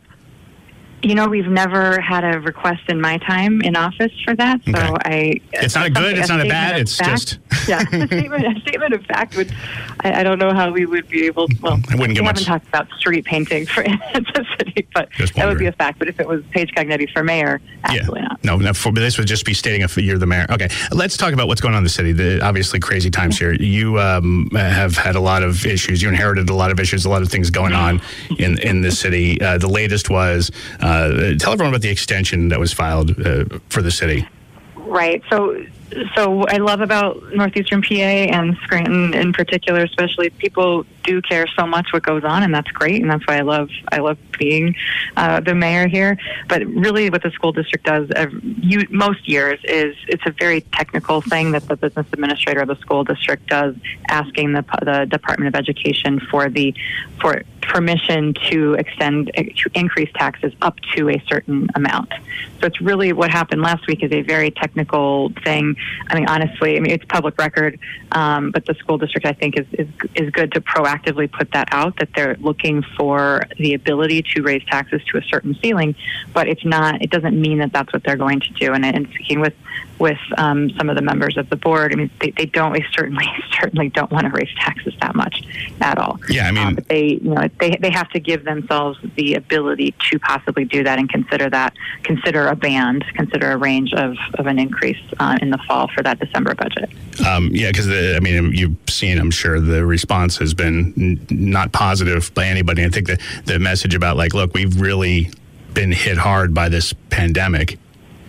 [1.06, 4.74] You know, we've never had a request in my time in office for that, so
[4.74, 5.40] I.
[5.54, 7.70] It's not a good, it's not a bad, it's fact- just.
[7.70, 9.54] yeah, a statement, a statement of fact would.
[10.00, 11.48] I, I don't know how we would be able.
[11.62, 15.10] Well, I wouldn't get we get haven't talked about street painting for the city, but
[15.36, 16.00] that would be a fact.
[16.00, 18.44] But if it was Paige Cognetti for mayor, absolutely not.
[18.44, 20.48] No, no for, but this would just be stating if you're the mayor.
[20.50, 22.14] Okay, let's talk about what's going on in the city.
[22.14, 23.54] The, obviously, crazy times here.
[23.54, 26.02] You um, have had a lot of issues.
[26.02, 28.02] You inherited a lot of issues, a lot of things going on
[28.40, 29.40] in in the city.
[29.40, 30.50] Uh, the latest was
[30.82, 30.95] uh,
[31.38, 34.28] tell everyone about the extension that was filed uh, for the city.
[34.76, 35.22] Right.
[35.30, 35.64] So,
[36.16, 41.68] so I love about northeastern PA and Scranton in particular, especially people do care so
[41.68, 44.76] much what goes on, and that's great, and that's why I love I love being
[45.16, 46.18] uh, the mayor here.
[46.48, 48.10] But really, what the school district does
[48.42, 52.76] you, most years is it's a very technical thing that the business administrator of the
[52.78, 53.76] school district does,
[54.10, 56.74] asking the the Department of Education for the
[57.22, 62.12] for permission to extend to increase taxes up to a certain amount.
[62.60, 65.75] So it's really what happened last week is a very technical thing.
[66.08, 67.80] I mean, honestly, I mean it's public record,
[68.12, 71.70] um, but the school district I think is, is is good to proactively put that
[71.72, 75.96] out that they're looking for the ability to raise taxes to a certain ceiling,
[76.34, 77.02] but it's not.
[77.02, 78.74] It doesn't mean that that's what they're going to do.
[78.74, 79.54] And, and speaking with
[80.00, 82.86] with um, some of the members of the board, I mean they, they don't they
[82.94, 83.28] certainly
[83.60, 85.44] certainly don't want to raise taxes that much
[85.82, 86.20] at all.
[86.30, 89.36] Yeah, I mean, Um, but they you know they they have to give themselves the
[89.36, 94.16] ability to possibly do that and consider that consider a band consider a range of,
[94.36, 96.90] of an increase uh, in the fall for that December budget.
[97.26, 101.72] Um, yeah, because I mean, you've seen, I'm sure, the response has been n- not
[101.72, 102.84] positive by anybody.
[102.84, 105.32] I think the the message about like, look, we've really
[105.74, 107.80] been hit hard by this pandemic.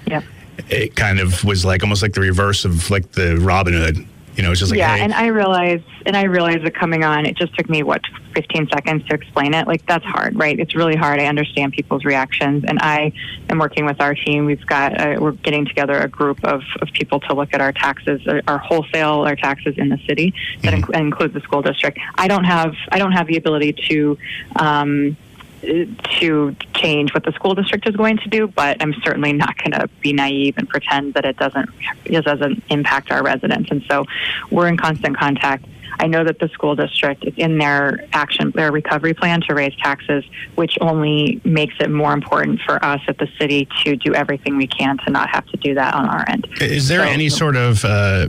[0.07, 0.25] Yep.
[0.69, 4.07] It kind of was like almost like the reverse of like the Robin Hood.
[4.37, 7.05] You know, it's just like, yeah, hey, and I realize, and I realize that coming
[7.05, 8.03] on, it just took me what
[8.35, 9.67] 15 seconds to explain it.
[9.67, 10.61] Like that's hard, right?
[10.61, 11.21] It's really hard.
[11.21, 13.13] I understand people's reactions, and I
[13.49, 14.45] am working with our team.
[14.45, 17.73] We've got uh, we're getting together a group of, of people to look at our
[17.73, 21.99] taxes, uh, our wholesale, our taxes in the city that inc- includes the school district.
[22.17, 24.19] I don't have I don't have the ability to.
[24.57, 25.17] Um,
[25.63, 29.73] to change what the school district is going to do, but I'm certainly not going
[29.73, 31.69] to be naive and pretend that it doesn't
[32.05, 33.71] it doesn't impact our residents.
[33.71, 34.05] And so
[34.51, 35.65] we're in constant contact.
[35.99, 39.75] I know that the school district is in their action, their recovery plan to raise
[39.77, 44.59] taxes, which only makes it more important for us at the city to do everything
[44.59, 46.47] we can to not have to do that on our end.
[46.61, 48.29] is there So- any sort of uh,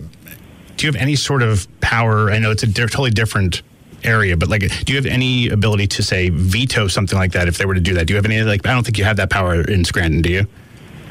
[0.77, 2.31] do you have any sort of power?
[2.31, 3.63] I know it's a di- totally different
[4.03, 7.57] area, but like, do you have any ability to say veto something like that if
[7.57, 8.07] they were to do that?
[8.07, 8.65] Do you have any like?
[8.65, 10.47] I don't think you have that power in Scranton, do you?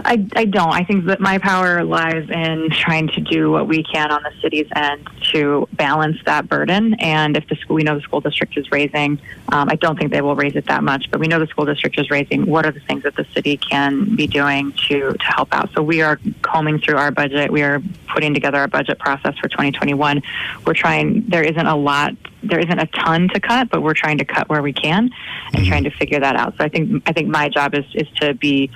[0.05, 0.71] I, I don't.
[0.71, 4.33] I think that my power lies in trying to do what we can on the
[4.41, 6.95] city's end to balance that burden.
[6.95, 10.13] And if the school, we know the school district is raising, um, I don't think
[10.13, 12.47] they will raise it that much, but we know the school district is raising.
[12.47, 15.71] What are the things that the city can be doing to to help out?
[15.75, 17.51] So we are combing through our budget.
[17.51, 17.81] We are
[18.13, 20.23] putting together our budget process for 2021.
[20.67, 21.25] We're trying.
[21.29, 22.15] There isn't a lot.
[22.43, 25.11] There isn't a ton to cut, but we're trying to cut where we can
[25.53, 26.57] and trying to figure that out.
[26.59, 28.71] So I think I think my job is is to be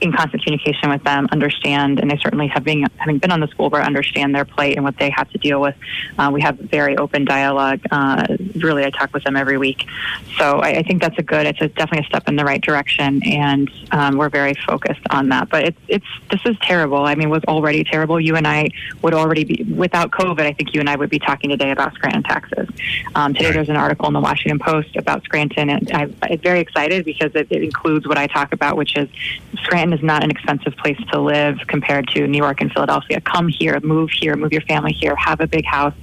[0.00, 3.48] in constant communication with them, understand, and they certainly have been having been on the
[3.48, 5.74] school board, understand their plight and what they have to deal with.
[6.18, 7.80] Uh, we have very open dialogue.
[7.90, 9.86] Uh, really, I talk with them every week,
[10.38, 11.46] so I, I think that's a good.
[11.46, 15.28] It's a, definitely a step in the right direction, and um, we're very focused on
[15.28, 15.48] that.
[15.48, 17.04] But it's it's this is terrible.
[17.04, 18.20] I mean, it was already terrible.
[18.20, 18.68] You and I
[19.02, 20.40] would already be without COVID.
[20.40, 22.68] I think you and I would be talking today about Scranton taxes.
[23.14, 26.60] Um, today, there's an article in the Washington Post about Scranton, and I, I'm very
[26.60, 29.08] excited because it, it includes what I talk about, which is
[29.70, 33.20] Scranton is not an expensive place to live compared to New York and Philadelphia.
[33.20, 35.94] Come here, move here, move your family here, have a big house,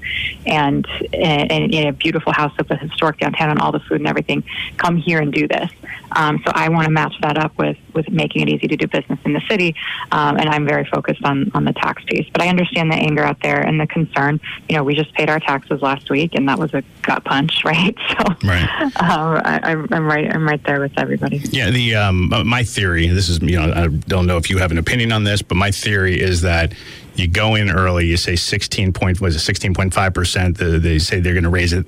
[0.46, 4.08] and and, and a beautiful house with a historic downtown and all the food and
[4.08, 4.42] everything.
[4.78, 5.70] Come here and do this.
[6.14, 8.88] Um, so I want to match that up with with making it easy to do
[8.88, 9.76] business in the city,
[10.12, 12.28] um, and I'm very focused on on the tax piece.
[12.32, 14.40] But I understand the anger out there and the concern.
[14.70, 17.62] You know, we just paid our taxes last week, and that was a gut punch,
[17.66, 17.96] right?
[18.10, 18.64] So right.
[19.02, 20.34] um, I, I'm I'm right.
[20.34, 21.38] I'm right there with everybody.
[21.52, 23.08] Yeah, the um, uh, my theory.
[23.08, 25.56] This is you know I don't know if you have an opinion on this, but
[25.56, 26.74] my theory is that
[27.16, 28.06] you go in early.
[28.06, 30.58] You say sixteen point was it sixteen point five percent.
[30.58, 31.86] They say they're going to raise it,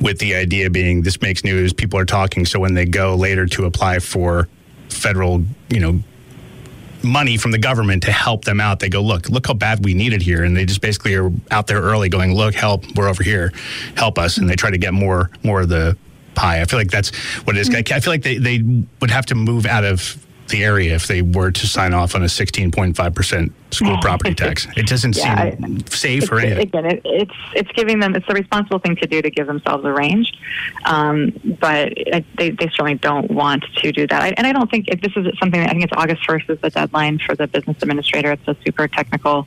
[0.00, 1.72] with the idea being this makes news.
[1.72, 2.44] People are talking.
[2.44, 4.48] So when they go later to apply for
[4.88, 6.00] federal, you know.
[7.00, 8.80] Money from the government to help them out.
[8.80, 11.30] They go, look, look how bad we need it here, and they just basically are
[11.52, 13.52] out there early, going, look, help, we're over here,
[13.94, 15.96] help us, and they try to get more, more of the
[16.34, 16.60] pie.
[16.60, 17.70] I feel like that's what it is.
[17.72, 18.64] I feel like they, they
[19.00, 22.22] would have to move out of the area if they were to sign off on
[22.22, 24.66] a 16.5% school property tax.
[24.76, 26.68] It doesn't Yeah, seem safe it's, or anything.
[26.68, 29.84] Again, it, it's it's giving them it's the responsible thing to do to give themselves
[29.84, 30.32] a range,
[30.86, 34.22] um, but it, they they certainly don't want to do that.
[34.22, 35.60] I, and I don't think if this is something.
[35.60, 38.32] I think it's August first is the deadline for the business administrator.
[38.32, 39.46] It's a super technical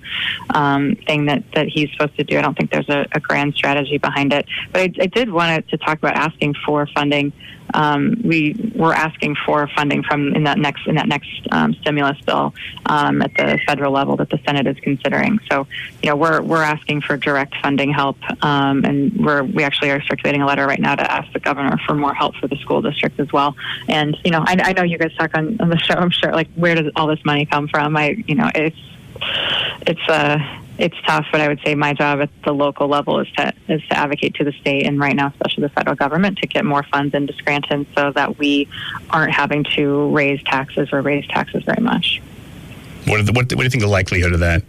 [0.54, 2.38] um, thing that that he's supposed to do.
[2.38, 4.46] I don't think there's a, a grand strategy behind it.
[4.72, 7.34] But I, I did want to talk about asking for funding.
[7.74, 12.20] Um, we were asking for funding from in that next in that next um, stimulus
[12.22, 12.54] bill
[12.86, 15.40] um, at the federal level that the Senate is considering.
[15.50, 15.68] So,
[16.02, 20.02] you know, we're we're asking for direct funding help, um, and we're we actually are
[20.02, 22.82] circulating a letter right now to ask the governor for more help for the school
[22.82, 23.56] district as well.
[23.88, 25.96] And you know, I, I know you guys talk on, on the show.
[25.96, 27.96] I'm sure, like, where does all this money come from?
[27.98, 28.78] I, you know, it's
[29.88, 30.40] it's uh
[30.82, 33.82] it's tough, but I would say my job at the local level is to is
[33.90, 36.82] to advocate to the state and right now, especially the federal government, to get more
[36.82, 38.68] funds into Scranton so that we
[39.12, 42.20] aren't having to raise taxes or raise taxes very much.
[43.06, 44.64] What, the, what, what do you think the likelihood of that?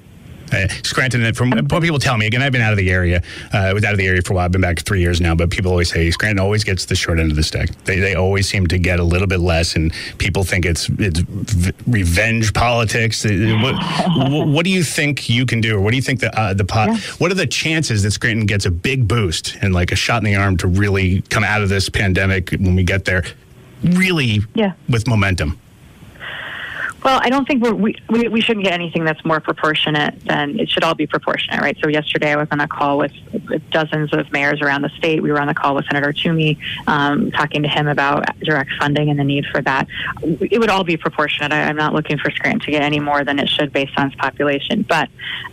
[0.53, 3.23] Uh, Scranton, from what people tell me, again, I've been out of the area.
[3.53, 4.45] Uh, I was out of the area for a while.
[4.45, 7.19] I've been back three years now, but people always say Scranton always gets the short
[7.19, 7.71] end of the stick.
[7.85, 11.21] They, they always seem to get a little bit less, and people think it's it's
[11.21, 13.25] v- revenge politics.
[13.25, 13.31] Uh,
[13.63, 16.55] What, what do you think you can do, or what do you think the uh,
[16.55, 16.99] the pot?
[17.19, 20.25] What are the chances that Scranton gets a big boost and like a shot in
[20.25, 23.23] the arm to really come out of this pandemic when we get there,
[23.83, 24.73] really Yeah.
[24.89, 25.59] with momentum?
[27.05, 30.71] Well, I don't think we, we we shouldn't get anything that's more proportionate than it
[30.71, 31.77] should all be proportionate, right?
[31.83, 33.13] So yesterday I was on a call with,
[33.49, 35.21] with dozens of mayors around the state.
[35.21, 39.11] We were on the call with Senator Toomey, um, talking to him about direct funding
[39.11, 39.89] and the need for that.
[40.23, 41.53] It would all be proportionate.
[41.53, 44.07] I, I'm not looking for Scranton to get any more than it should based on
[44.07, 45.09] its population, but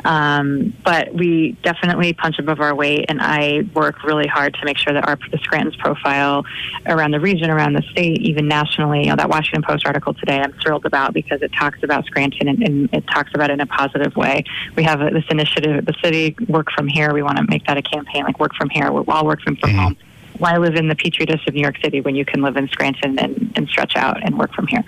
[0.05, 4.77] um, but we definitely punch above our weight, and I work really hard to make
[4.77, 6.45] sure that our Scranton's profile
[6.85, 9.01] around the region, around the state, even nationally.
[9.01, 12.47] You know, that Washington Post article today, I'm thrilled about because it talks about Scranton
[12.47, 14.43] and, and it talks about it in a positive way.
[14.75, 17.13] We have a, this initiative at the city, Work From Here.
[17.13, 18.91] We want to make that a campaign, like Work From Here.
[18.91, 19.97] We're all working from home.
[20.37, 22.69] Why live in the petri dish of New York City when you can live in
[22.69, 24.83] Scranton and, and stretch out and work from here?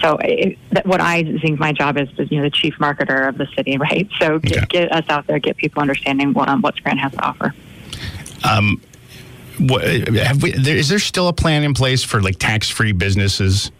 [0.00, 3.28] So, it, that, what I think my job is, is you know the chief marketer
[3.28, 4.08] of the city, right?
[4.18, 7.22] So get, get us out there, get people understanding what, um, what Scranton has to
[7.22, 7.54] offer.
[8.42, 8.82] Um,
[9.58, 13.70] what, have we, there, is there still a plan in place for like tax-free businesses?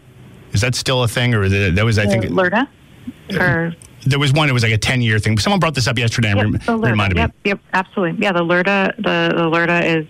[0.53, 2.67] Is that still a thing, or that, that was I think Uh, LERTA?
[3.39, 4.49] Or there was one.
[4.49, 5.37] It was like a ten-year thing.
[5.37, 6.91] Someone brought this up yesterday and Yep, rem- LERTA.
[6.91, 7.21] reminded me.
[7.21, 8.21] Yep, yep, absolutely.
[8.23, 10.07] Yeah, the LERTA, the, the LERTA is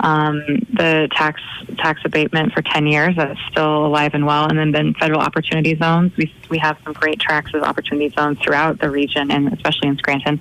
[0.00, 1.40] um, the tax
[1.78, 3.16] tax abatement for 10 years.
[3.16, 4.46] That's still alive and well.
[4.48, 6.16] And then, then federal opportunity zones.
[6.16, 9.98] We, we have some great tracks of opportunity zones throughout the region and especially in
[9.98, 10.40] Scranton.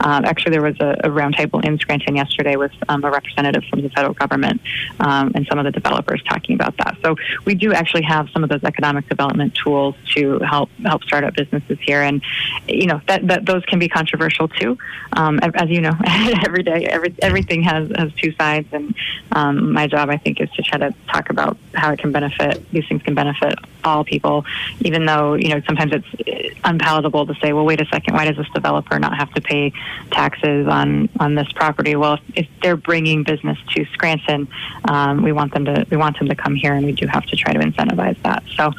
[0.00, 3.82] Um, actually, there was a, a roundtable in Scranton yesterday with um, a representative from
[3.82, 4.60] the federal government
[5.00, 6.96] um, and some of the developers talking about that.
[7.02, 11.34] So we do actually have some of those economic development tools to help help startup
[11.34, 12.02] businesses here.
[12.02, 12.22] And,
[12.68, 14.78] you know, that, that those can be controversial too.
[15.12, 15.92] Um, as you know,
[16.46, 18.68] every day, every, everything has, has two sides.
[18.72, 18.94] And
[19.32, 22.68] um, my job, I think, is to try to talk about how it can benefit,
[22.70, 23.54] these things can benefit
[23.84, 24.44] all people,
[24.80, 28.36] even though, you know, sometimes it's unpalatable to say, well, wait a second, why does
[28.36, 29.72] this developer not have to pay
[30.10, 31.96] taxes on, on this property?
[31.96, 34.48] Well, if, if they're bringing business to Scranton,
[34.84, 37.24] um, we want them to, we want them to come here and we do have
[37.26, 38.42] to try to incentivize that.
[38.56, 38.72] So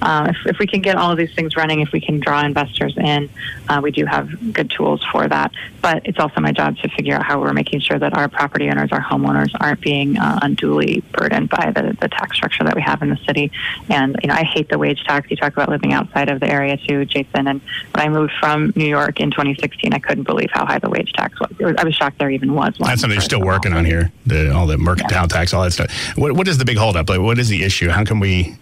[0.00, 2.42] uh, if, if we can get all of these things running, if we can draw
[2.42, 3.28] investors in,
[3.68, 5.52] uh, we do have good tools for that.
[5.82, 8.68] But it's also my job to figure out how we're making sure that our property
[8.70, 12.82] owners, our homeowners, aren't being uh, unduly burdened by the, the tax structure that we
[12.82, 13.50] have in the city.
[13.88, 15.30] And you know, I hate the wage tax.
[15.30, 17.46] You talk about living outside of the area too, Jason.
[17.46, 17.60] And
[17.92, 21.12] when I moved from New York in 2016, I couldn't believe how high the wage
[21.12, 21.50] tax was.
[21.58, 22.88] Was I was shocked there even was one.
[22.88, 24.12] That's something you're still working on here.
[24.26, 25.92] The, all the mercantile tax, all that stuff.
[26.16, 27.08] What, what is the big holdup?
[27.08, 27.88] Like, what is the issue?
[27.88, 28.56] How can we?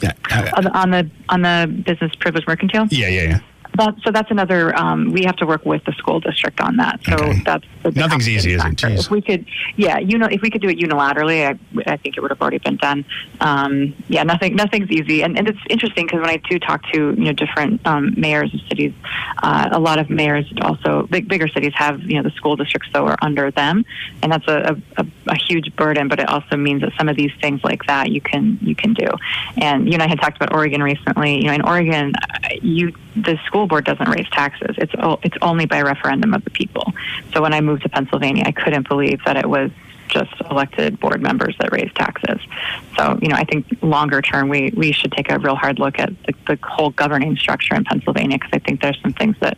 [0.00, 0.12] Yeah,
[0.56, 2.86] on the on the, on the business privilege mercantile.
[2.90, 3.22] yeah, yeah.
[3.22, 3.40] yeah.
[3.80, 4.76] That, so that's another.
[4.76, 7.00] Um, we have to work with the school district on that.
[7.08, 8.66] So that's the the Nothing's easy, is it?
[8.66, 8.88] factor.
[8.88, 12.18] If we could, yeah, you know, if we could do it unilaterally, I, I think
[12.18, 13.06] it would have already been done.
[13.40, 17.14] Um, yeah, nothing, nothing's easy, and, and it's interesting because when I do talk to
[17.16, 18.92] you know different um, mayors of cities,
[19.42, 22.90] uh, a lot of mayors also big, bigger cities have you know the school districts
[22.92, 23.86] that are under them,
[24.22, 26.08] and that's a, a, a huge burden.
[26.08, 28.92] But it also means that some of these things like that you can you can
[28.92, 29.08] do.
[29.56, 31.36] And you and I had talked about Oregon recently.
[31.36, 34.74] You know, in Oregon, uh, you the school board doesn't raise taxes.
[34.76, 36.92] It's o- it's only by referendum of the people.
[37.32, 39.70] So when I moved to Pennsylvania, I couldn't believe that it was
[40.08, 42.40] just elected board members that raise taxes.
[42.96, 46.00] So, you know, I think longer term, we, we should take a real hard look
[46.00, 49.56] at the, the whole governing structure in Pennsylvania because I think there's some things that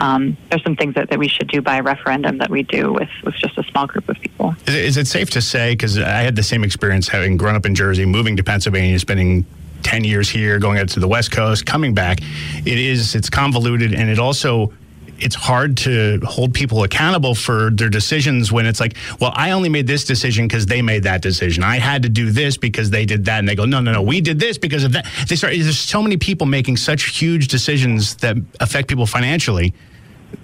[0.00, 3.08] um, there's some things that, that we should do by referendum that we do with,
[3.24, 4.54] with just a small group of people.
[4.66, 5.72] Is it, is it safe to say?
[5.72, 9.46] Because I had the same experience having grown up in Jersey, moving to Pennsylvania, spending
[9.84, 12.20] 10 years here, going out to the West Coast, coming back.
[12.64, 14.72] It is, it's convoluted and it also,
[15.18, 19.68] it's hard to hold people accountable for their decisions when it's like, well, I only
[19.68, 21.62] made this decision because they made that decision.
[21.62, 23.38] I had to do this because they did that.
[23.38, 25.06] And they go, no, no, no, we did this because of that.
[25.28, 29.72] They start, there's so many people making such huge decisions that affect people financially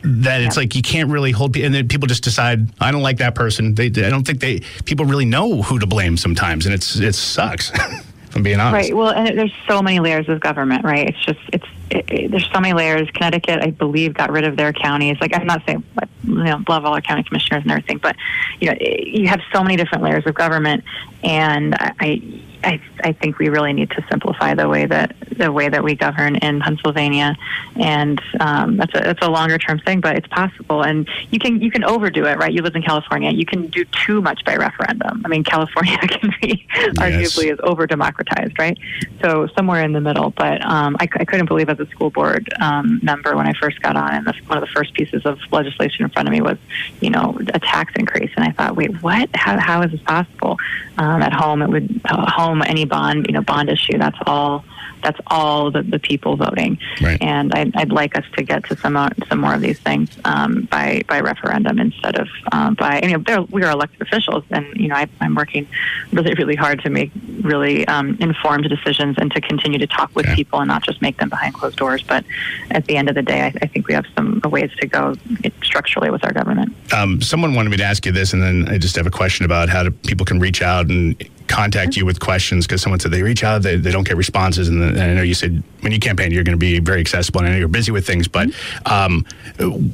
[0.04, 1.66] that it's like you can't really hold people.
[1.66, 3.74] and then people just decide I don't like that person.
[3.74, 7.14] They I don't think they people really know who to blame sometimes and it's it
[7.14, 7.72] sucks.
[8.30, 8.90] if I'm being honest.
[8.90, 8.96] Right.
[8.96, 11.08] Well, and there's so many layers of government, right?
[11.08, 13.10] It's just it's it, it, there's so many layers.
[13.10, 15.18] Connecticut, I believe, got rid of their counties.
[15.20, 15.82] Like I'm not saying
[16.22, 18.14] you know love all our county commissioners and everything, but
[18.60, 20.84] you know you have so many different layers of government,
[21.24, 25.68] and I I, I think we really need to simplify the way that the way
[25.68, 27.36] that we govern in Pennsylvania,
[27.76, 30.82] and um, that's a it's a longer term thing, but it's possible.
[30.82, 32.52] And you can you can overdo it, right?
[32.52, 35.22] You live in California, you can do too much by referendum.
[35.24, 36.94] I mean, California can be yes.
[36.96, 38.78] arguably is over democratized, right?
[39.22, 40.30] So somewhere in the middle.
[40.30, 43.80] But um, I, I couldn't believe as a school board um, member when I first
[43.80, 46.42] got on, and the, one of the first pieces of legislation in front of me
[46.42, 46.58] was,
[47.00, 49.30] you know, a tax increase, and I thought, wait, what?
[49.34, 50.58] How how is this possible?
[50.98, 53.96] Um, at home, it would uh, home home any bond, you know, bond issue.
[53.98, 54.64] That's all.
[55.02, 56.78] That's all the, the people voting.
[57.00, 57.20] Right.
[57.20, 60.10] And I'd, I'd, like us to get to some uh, some more of these things
[60.24, 63.00] um, by by referendum instead of um, by.
[63.02, 65.66] You know, we are elected officials, and you know, I, am working
[66.12, 67.10] really really hard to make
[67.42, 71.16] really um, informed decisions and to continue to talk with people and not just make
[71.18, 72.02] them behind closed doors.
[72.02, 72.24] But
[72.70, 75.14] at the end of the day, I, I think we have some ways to go
[75.62, 76.74] structurally with our government.
[76.92, 79.44] Um, someone wanted me to ask you this, and then I just have a question
[79.44, 81.16] about how do, people can reach out and
[81.50, 84.68] contact you with questions because someone said they reach out, they, they don't get responses.
[84.70, 87.40] And, and, I know you said when you campaign, you're going to be very accessible.
[87.40, 88.48] And I know you're busy with things, but
[88.86, 89.26] um,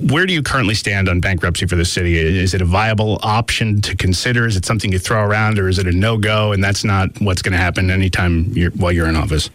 [0.08, 2.18] where do you currently stand on bankruptcy for the city?
[2.18, 4.46] Is it a viable option to consider?
[4.46, 6.52] Is it something you throw around, or is it a no go?
[6.52, 9.50] And that's not what's going to happen anytime you're, while you're in office.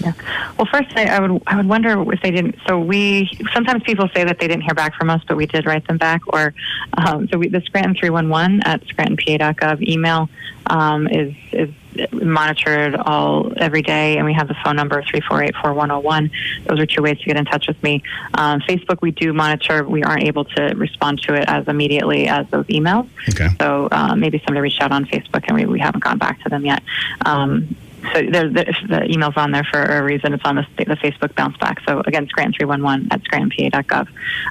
[0.00, 0.12] Yeah.
[0.58, 2.56] Well, first, I, I, would I would wonder if they didn't.
[2.66, 5.66] So we sometimes people say that they didn't hear back from us, but we did
[5.66, 6.22] write them back.
[6.26, 6.52] Or
[6.94, 10.28] um, so we, the Scranton three one one at scrantonpa.gov email
[10.66, 11.70] um, is is
[12.12, 15.88] monitored all every day, and we have the phone number three four eight four one
[15.88, 16.30] zero oh one.
[16.66, 18.02] Those are two ways to get in touch with me.
[18.34, 19.84] Um, Facebook, we do monitor.
[19.84, 23.08] We aren't able to respond to it as immediately as those emails.
[23.30, 23.48] Okay.
[23.60, 26.48] So uh, maybe somebody reached out on Facebook, and we, we haven't gone back to
[26.48, 26.82] them yet.
[27.24, 27.76] Um,
[28.12, 30.34] so the, the, the, email's on there for a reason.
[30.34, 31.80] It's on the, the Facebook bounce back.
[31.86, 34.08] So again, Scranton 311 at scrantonpa.gov.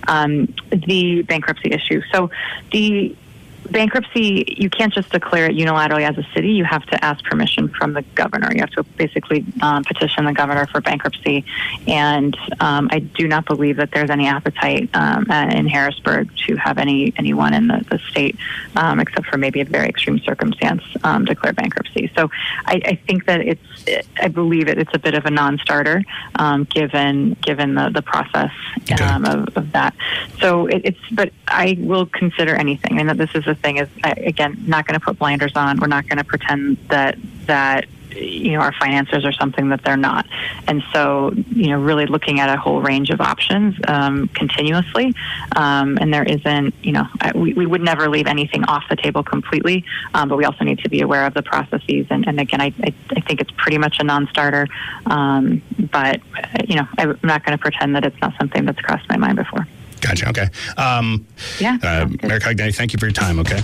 [0.08, 2.02] Um, the bankruptcy issue.
[2.12, 2.32] So
[2.72, 3.16] the
[3.72, 6.52] bankruptcy, you can't just declare it unilaterally as a city.
[6.52, 8.50] You have to ask permission from the governor.
[8.54, 11.46] You have to basically um, petition the governor for bankruptcy.
[11.88, 16.78] And um, I do not believe that there's any appetite um, in Harrisburg to have
[16.78, 18.38] any anyone in the, the state,
[18.76, 22.12] um, except for maybe a very extreme circumstance, um, declare bankruptcy.
[22.16, 22.30] So
[22.66, 23.62] I, I, think that it's,
[24.22, 26.04] I believe it, it's a bit of a non-starter
[26.36, 28.52] um, given given the, the process
[28.92, 29.04] okay.
[29.04, 29.96] of, of, that.
[30.40, 33.00] So it, it's, but I will consider anything.
[33.00, 35.80] I mean, this is a thing is again not going to put blinders on.
[35.80, 37.86] We're not going to pretend that that
[38.16, 40.28] you know our finances are something that they're not.
[40.68, 45.14] And so you know really looking at a whole range of options um, continuously.
[45.56, 49.24] Um, and there isn't you know we, we would never leave anything off the table
[49.24, 49.84] completely
[50.14, 52.08] um, but we also need to be aware of the processes.
[52.10, 54.68] And, and again I, I, I think it's pretty much a non-starter.
[55.06, 56.22] Um, but
[56.68, 59.38] you know I'm not going to pretend that it's not something that's crossed my mind
[59.38, 59.68] before
[60.04, 60.28] Gotcha.
[60.30, 60.50] Okay.
[60.76, 61.26] Um,
[61.60, 61.78] yeah.
[61.82, 63.40] Uh, Mayor Cognetti, thank you for your time.
[63.40, 63.60] Okay.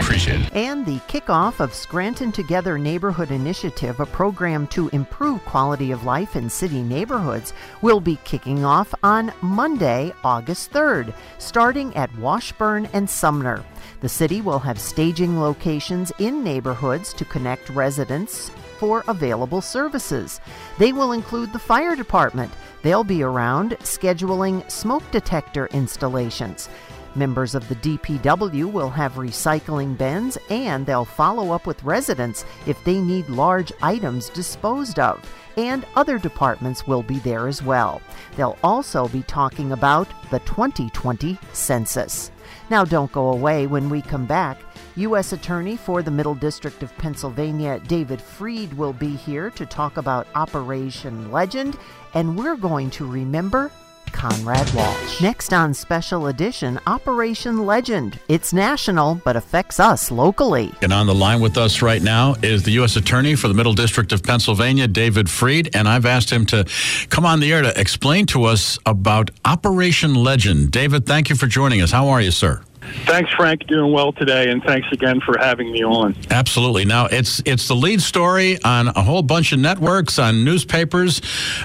[0.00, 0.52] Appreciate it.
[0.52, 6.34] And the kickoff of Scranton Together Neighborhood Initiative, a program to improve quality of life
[6.34, 13.08] in city neighborhoods, will be kicking off on Monday, August 3rd, starting at Washburn and
[13.08, 13.64] Sumner.
[14.00, 20.40] The city will have staging locations in neighborhoods to connect residents for available services.
[20.78, 22.52] They will include the fire department.
[22.86, 26.68] They'll be around scheduling smoke detector installations.
[27.16, 32.84] Members of the DPW will have recycling bins and they'll follow up with residents if
[32.84, 35.20] they need large items disposed of.
[35.56, 38.00] And other departments will be there as well.
[38.36, 42.30] They'll also be talking about the 2020 census.
[42.70, 44.58] Now, don't go away when we come back.
[44.96, 45.32] U.S.
[45.32, 50.26] Attorney for the Middle District of Pennsylvania, David Freed, will be here to talk about
[50.34, 51.78] Operation Legend,
[52.14, 53.70] and we're going to remember
[54.12, 55.20] Conrad Walsh.
[55.20, 58.18] Next on Special Edition, Operation Legend.
[58.28, 60.72] It's national, but affects us locally.
[60.80, 62.96] And on the line with us right now is the U.S.
[62.96, 66.64] Attorney for the Middle District of Pennsylvania, David Freed, and I've asked him to
[67.10, 70.70] come on the air to explain to us about Operation Legend.
[70.70, 71.90] David, thank you for joining us.
[71.90, 72.62] How are you, sir?
[73.04, 73.66] Thanks, Frank.
[73.66, 76.16] Doing well today, and thanks again for having me on.
[76.30, 76.84] Absolutely.
[76.84, 81.20] Now it's it's the lead story on a whole bunch of networks, on newspapers.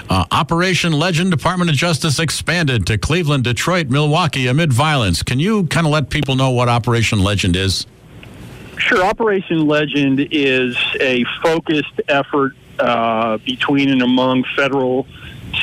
[0.08, 5.22] Uh, Operation Legend, Department of Justice expanded to Cleveland, Detroit, Milwaukee amid violence.
[5.22, 7.86] Can you kind of let people know what Operation Legend is?
[8.78, 9.04] Sure.
[9.04, 15.06] Operation Legend is a focused effort uh, between and among federal,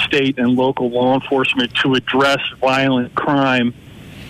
[0.06, 3.74] state, and local law enforcement to address violent crime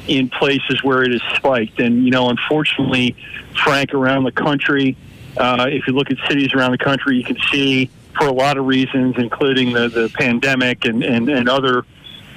[0.10, 1.80] in places where it is spiked.
[1.80, 3.16] And, you know, unfortunately,
[3.64, 4.97] Frank, around the country,
[5.38, 8.57] uh, if you look at cities around the country, you can see for a lot
[8.57, 11.86] of reasons, including the, the pandemic and, and, and other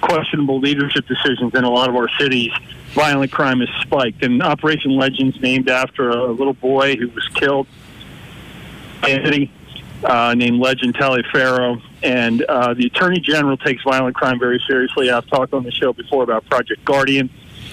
[0.02, 2.52] questionable leadership decisions in a lot of our cities,
[2.90, 4.22] violent crime has spiked.
[4.22, 7.66] And Operation Legends, named after a little boy who was killed,
[9.02, 9.50] Anthony,
[10.04, 11.80] uh, named Legend Taliferro.
[12.02, 15.10] And uh, the Attorney General takes violent crime very seriously.
[15.10, 17.30] I've talked on the show before about Project Guardian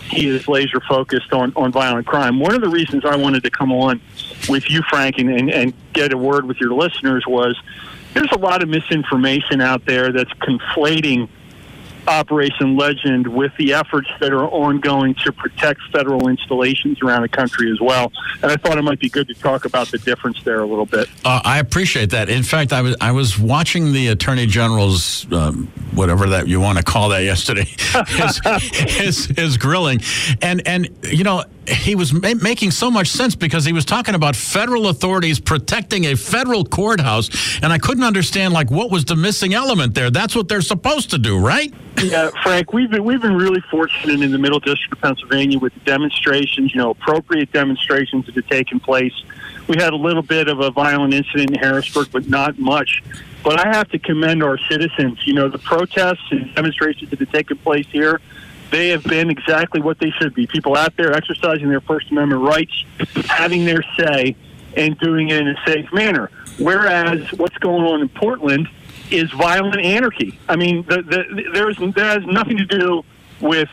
[0.09, 2.39] he is laser focused on, on violent crime.
[2.39, 4.01] One of the reasons I wanted to come on
[4.47, 7.59] with you, Frank, and, and, and get a word with your listeners was
[8.13, 11.29] there's a lot of misinformation out there that's conflating
[12.09, 17.71] Operation Legend with the efforts that are ongoing to protect federal installations around the country
[17.71, 18.11] as well.
[18.41, 20.85] And I thought it might be good to talk about the difference there a little
[20.85, 21.07] bit.
[21.23, 22.29] Uh, I appreciate that.
[22.29, 26.77] In fact, I was I was watching the Attorney General's um, whatever that you want
[26.77, 27.65] to call that yesterday,
[28.07, 28.41] his,
[28.73, 30.01] his, his grilling,
[30.41, 34.15] and and you know he was ma- making so much sense because he was talking
[34.15, 37.29] about federal authorities protecting a federal courthouse,
[37.61, 40.09] and I couldn't understand like what was the missing element there.
[40.09, 41.73] That's what they're supposed to do, right?
[42.01, 45.73] Yeah, Frank, we've been we've been really fortunate in the Middle District of Pennsylvania with
[45.83, 49.13] demonstrations, you know, appropriate demonstrations that have taken place.
[49.67, 53.03] We had a little bit of a violent incident in Harrisburg, but not much.
[53.43, 55.25] But I have to commend our citizens.
[55.27, 58.19] You know, the protests and demonstrations that have taken place here
[58.71, 60.45] they have been exactly what they should be.
[60.45, 62.85] People out there exercising their First Amendment rights,
[63.25, 64.35] having their say,
[64.77, 66.29] and doing it in a safe manner.
[66.59, 68.69] Whereas what's going on in Portland
[69.11, 70.37] is violent anarchy.
[70.47, 73.03] I mean, the, the, there's, that has nothing to do
[73.41, 73.69] with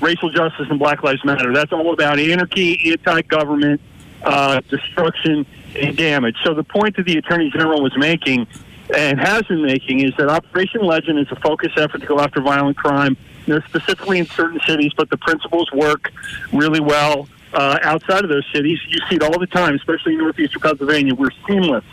[0.00, 1.52] racial justice and Black Lives Matter.
[1.52, 3.80] That's all about anarchy, anti-government,
[4.22, 6.36] uh, destruction, and damage.
[6.44, 8.46] So the point that the Attorney General was making
[8.94, 12.40] and has been making is that Operation Legend is a focused effort to go after
[12.40, 13.16] violent crime
[13.48, 16.12] know, specifically in certain cities, but the principles work
[16.52, 18.78] really well uh, outside of those cities.
[18.88, 21.14] You see it all the time, especially in northeastern Pennsylvania.
[21.14, 21.84] We're seamless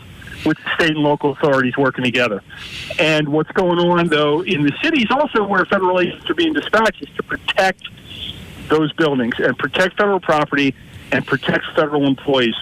[0.46, 2.42] with state and local authorities working together.
[2.98, 7.02] And what's going on, though, in the cities also where federal agents are being dispatched
[7.02, 7.82] is to protect
[8.68, 10.74] those buildings and protect federal property
[11.12, 12.54] and protect federal employees.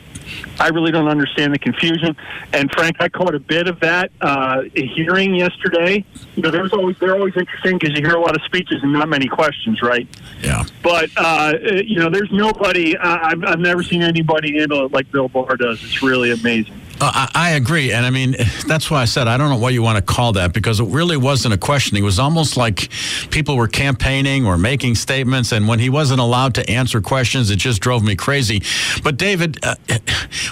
[0.59, 2.17] I really don't understand the confusion.
[2.53, 6.05] And Frank, I caught a bit of that uh, hearing yesterday.
[6.37, 8.93] You know, there's always they're always interesting because you hear a lot of speeches and
[8.93, 10.09] not many questions, right?
[10.41, 10.65] Yeah.
[10.83, 12.97] But uh, you know, there's nobody.
[12.97, 15.83] Uh, I've I've never seen anybody handle it like Bill Barr does.
[15.85, 16.81] It's really amazing.
[17.01, 18.37] Uh, I, I, agree, and I mean
[18.67, 20.87] that's why I said I don't know what you want to call that because it
[20.87, 21.97] really wasn't a question.
[21.97, 22.89] It was almost like
[23.31, 27.57] people were campaigning or making statements, and when he wasn't allowed to answer questions, it
[27.57, 28.63] just drove me crazy.
[29.03, 29.75] But David, uh,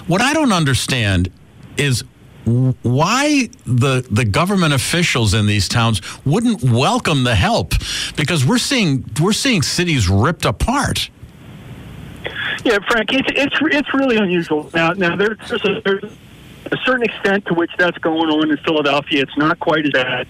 [0.09, 1.31] what I don't understand
[1.77, 2.03] is
[2.45, 7.75] why the the government officials in these towns wouldn't welcome the help
[8.17, 11.09] because we're seeing we're seeing cities ripped apart.
[12.65, 14.71] Yeah, Frank, it's it's it's really unusual.
[14.75, 16.05] Now, now there's a, there's
[16.73, 19.23] a certain extent to which that's going on in Philadelphia.
[19.23, 20.27] It's not quite as bad.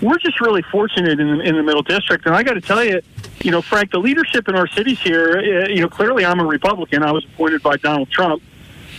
[0.00, 2.82] We're just really fortunate in the, in the Middle District, and I got to tell
[2.82, 3.00] you,
[3.40, 5.38] you know, Frank, the leadership in our cities here.
[5.38, 7.04] Uh, you know, clearly I'm a Republican.
[7.04, 8.42] I was appointed by Donald Trump,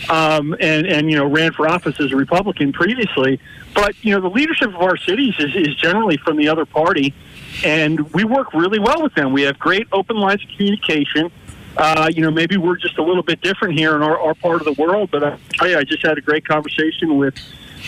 [0.08, 3.38] um, and and you know ran for office as a Republican previously.
[3.74, 7.12] But you know, the leadership of our cities is, is generally from the other party,
[7.64, 9.32] and we work really well with them.
[9.32, 11.30] We have great open lines of communication
[11.76, 14.60] uh, you know, maybe we're just a little bit different here in our, our part
[14.60, 15.10] of the world.
[15.10, 17.34] But I tell you, I just had a great conversation with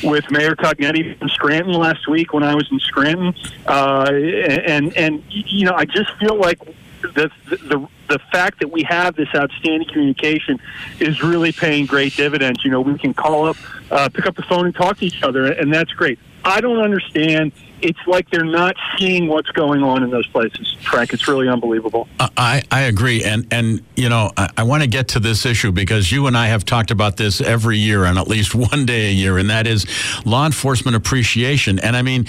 [0.02, 3.34] with Mayor Cognetti from Scranton last week when I was in Scranton,
[3.66, 6.58] uh, and and you know, I just feel like
[7.02, 10.60] the the the fact that we have this outstanding communication
[11.00, 12.64] is really paying great dividends.
[12.64, 13.56] You know, we can call up,
[13.90, 16.18] uh, pick up the phone, and talk to each other, and that's great.
[16.44, 17.52] I don't understand
[17.82, 20.76] it's like they're not seeing what's going on in those places.
[20.82, 22.08] Frank, it's really unbelievable.
[22.18, 25.72] I, I agree, and and you know I, I want to get to this issue
[25.72, 29.08] because you and I have talked about this every year on at least one day
[29.08, 29.86] a year, and that is
[30.24, 31.78] law enforcement appreciation.
[31.78, 32.26] And I mean,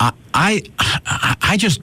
[0.00, 1.80] I I, I just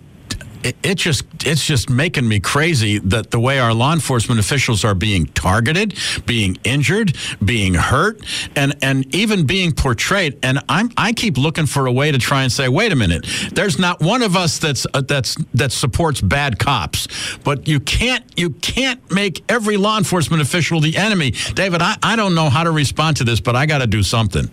[0.63, 4.85] it, it, just it's just making me crazy that the way our law enforcement officials
[4.85, 8.21] are being targeted, being injured, being hurt,
[8.55, 10.37] and and even being portrayed.
[10.43, 13.25] And I'm I keep looking for a way to try and say, wait a minute,
[13.53, 17.07] there's not one of us that's uh, that's that supports bad cops,
[17.43, 21.31] but you can't you can't make every law enforcement official the enemy.
[21.53, 24.03] David, I, I don't know how to respond to this, but I got to do
[24.03, 24.49] something.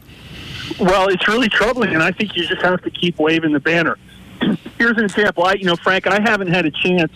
[0.78, 3.96] Well, it's really troubling, and I think you just have to keep waving the banner.
[4.78, 5.44] Here's an example.
[5.44, 7.12] I, you know, Frank, I haven't had a chance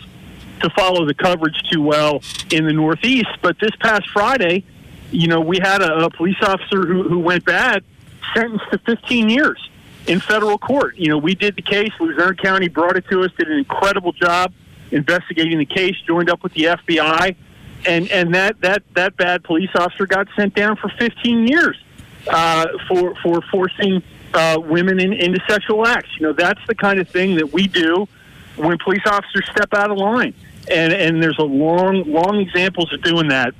[0.61, 4.65] to follow the coverage too well in the Northeast, but this past Friday,
[5.11, 7.85] you know, we had a, a police officer who, who went bad,
[8.35, 9.69] sentenced to 15 years
[10.07, 10.97] in federal court.
[10.97, 11.93] You know, we did the case.
[12.01, 14.53] Luzerne County brought it to us, did an incredible job
[14.91, 17.35] investigating the case, joined up with the FBI,
[17.87, 21.77] and and that that that bad police officer got sent down for 15 years
[22.29, 24.03] uh, for for forcing
[24.35, 26.09] uh, women in, into sexual acts.
[26.19, 28.09] You know, that's the kind of thing that we do
[28.57, 30.35] when police officers step out of line.
[30.71, 33.55] And and there's a long long examples of doing that.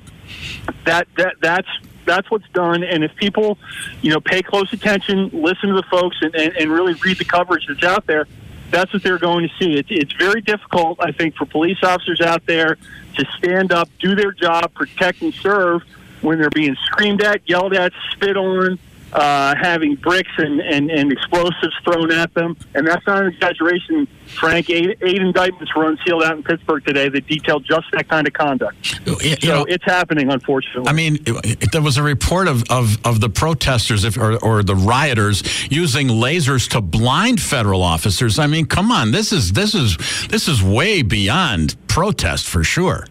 [0.85, 1.67] That that that's
[2.05, 2.83] that's what's done.
[2.83, 3.57] And if people,
[4.01, 7.25] you know, pay close attention, listen to the folks, and, and, and really read the
[7.25, 8.27] coverage that's out there,
[8.71, 9.77] that's what they're going to see.
[9.77, 12.77] It's, it's very difficult, I think, for police officers out there
[13.15, 15.83] to stand up, do their job, protect and serve
[16.21, 18.79] when they're being screamed at, yelled at, spit on,
[19.13, 22.57] uh, having bricks and, and, and explosives thrown at them.
[22.73, 24.69] And that's not an exaggeration, Frank.
[24.69, 28.33] Eight, eight indictments were unsealed out in Pittsburgh today that detailed just that kind of
[28.33, 28.99] conduct.
[29.05, 30.89] You so know, it's happening, unfortunately.
[30.89, 31.23] I mean,
[31.71, 36.07] there was a report of, of, of the protesters if, or, or the rioters using
[36.07, 38.39] lasers to blind federal officers.
[38.39, 39.97] I mean, come on, this is this is
[40.27, 43.07] this is way beyond protest for sure.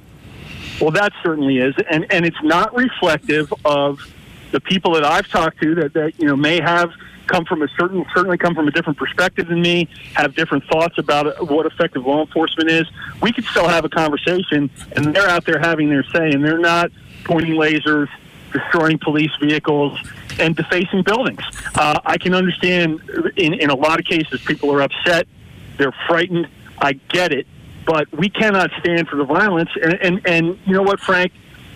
[0.81, 4.01] Well, that certainly is, and and it's not reflective of
[4.53, 6.93] the people that I've talked to that, that you know may have
[7.27, 10.99] come from a certain certainly come from a different perspective than me, have different thoughts
[10.99, 12.87] about what effective law enforcement is.
[13.21, 16.59] We could still have a conversation, and they're out there having their say, and they're
[16.59, 16.93] not
[17.25, 18.09] pointing lasers,
[18.53, 19.99] destroying police vehicles,
[20.39, 21.43] and defacing buildings.
[21.75, 23.01] Uh, I can understand
[23.37, 25.27] in in a lot of cases people are upset,
[25.79, 26.49] they're frightened.
[26.79, 27.47] I get it,
[27.87, 29.71] but we cannot stand for the violence.
[29.83, 31.33] And and, and you know what, Frank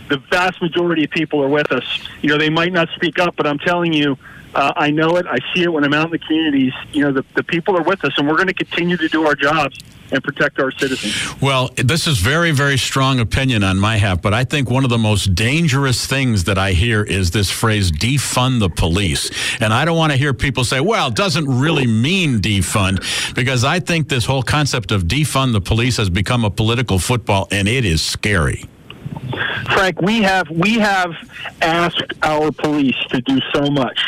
[0.09, 1.84] the vast majority of people are with us.
[2.22, 4.16] You know, they might not speak up, but I'm telling you,
[4.54, 5.26] uh, I know it.
[5.26, 6.72] I see it when I'm out in the communities.
[6.92, 9.26] You know, the, the people are with us, and we're going to continue to do
[9.26, 9.78] our jobs
[10.12, 11.34] and protect our citizens.
[11.42, 14.90] Well, this is very, very strong opinion on my half, but I think one of
[14.90, 19.30] the most dangerous things that I hear is this phrase defund the police.
[19.61, 23.64] And I don't want to hear people say, well, it doesn't really mean defund, because
[23.64, 27.66] I think this whole concept of defund the police has become a political football, and
[27.66, 28.64] it is scary.
[29.72, 31.12] Frank, we have we have
[31.60, 33.98] asked our police to do so much.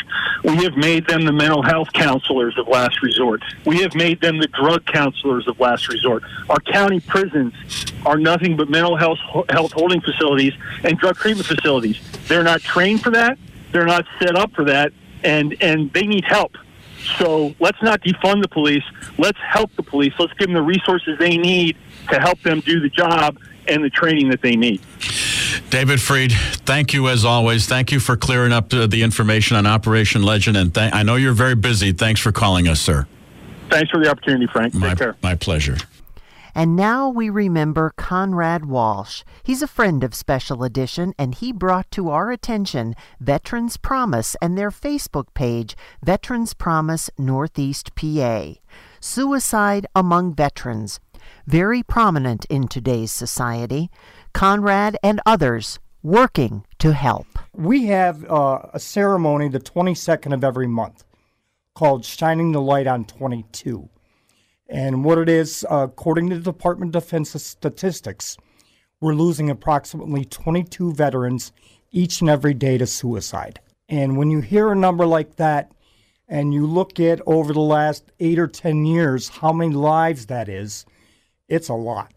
[0.43, 3.41] We have made them the mental health counselors of last resort.
[3.65, 6.23] We have made them the drug counselors of last resort.
[6.49, 7.53] Our county prisons
[8.05, 10.53] are nothing but mental health health holding facilities
[10.83, 11.99] and drug treatment facilities.
[12.27, 13.37] They're not trained for that.
[13.71, 14.93] They're not set up for that,
[15.23, 16.57] and and they need help.
[17.17, 18.83] So let's not defund the police.
[19.17, 20.13] Let's help the police.
[20.19, 21.77] Let's give them the resources they need
[22.09, 23.37] to help them do the job
[23.69, 24.81] and the training that they need.
[25.69, 27.67] David Freed, thank you as always.
[27.67, 30.57] Thank you for clearing up the, the information on Operation Legend.
[30.57, 31.91] And th- I know you're very busy.
[31.91, 33.07] Thanks for calling us, sir.
[33.69, 34.73] Thanks for the opportunity, Frank.
[34.73, 35.15] My, Take care.
[35.21, 35.77] My pleasure.
[36.55, 39.23] And now we remember Conrad Walsh.
[39.43, 44.57] He's a friend of Special Edition, and he brought to our attention Veterans Promise and
[44.57, 48.53] their Facebook page, Veterans Promise Northeast PA.
[48.99, 50.99] Suicide among veterans,
[51.49, 53.89] very prominent in today's society.
[54.35, 57.25] Conrad and others working to help.
[57.55, 61.03] We have uh, a ceremony the 22nd of every month
[61.73, 63.89] called Shining the Light on 22.
[64.67, 68.37] And what it is, uh, according to the Department of Defense statistics,
[69.01, 71.51] we're losing approximately 22 veterans
[71.91, 73.59] each and every day to suicide.
[73.89, 75.71] And when you hear a number like that,
[76.27, 80.47] and you look at over the last eight or 10 years how many lives that
[80.47, 80.85] is,
[81.49, 82.13] it's a lot.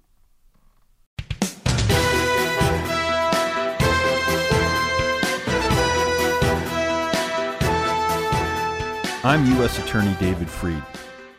[9.27, 9.79] I'm U.S.
[9.81, 10.83] Attorney David Freed.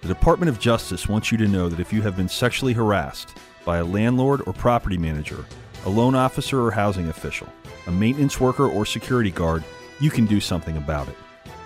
[0.01, 3.37] The Department of Justice wants you to know that if you have been sexually harassed
[3.63, 5.45] by a landlord or property manager,
[5.85, 7.47] a loan officer or housing official,
[7.87, 9.63] a maintenance worker or security guard,
[9.99, 11.15] you can do something about it.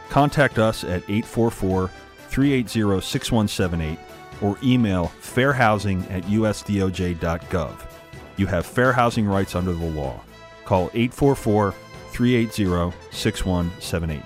[0.10, 1.90] Contact us at 844
[2.30, 4.00] 380 6178
[4.42, 7.88] or email fairhousing at usdoj.gov.
[8.38, 10.22] You have fair housing rights under the law.
[10.66, 11.74] Call 844
[12.12, 14.22] 380 6178.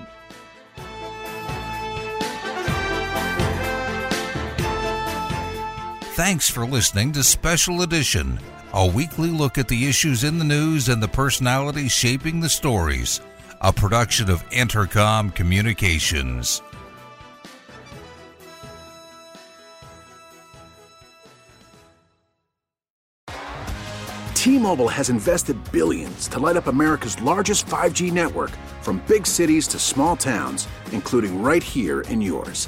[6.15, 8.39] Thanks for listening to Special Edition,
[8.75, 13.21] a weekly look at the issues in the news and the personalities shaping the stories,
[13.61, 16.61] a production of Intercom Communications.
[24.33, 28.51] T-Mobile has invested billions to light up America's largest 5G network
[28.81, 32.67] from big cities to small towns, including right here in yours.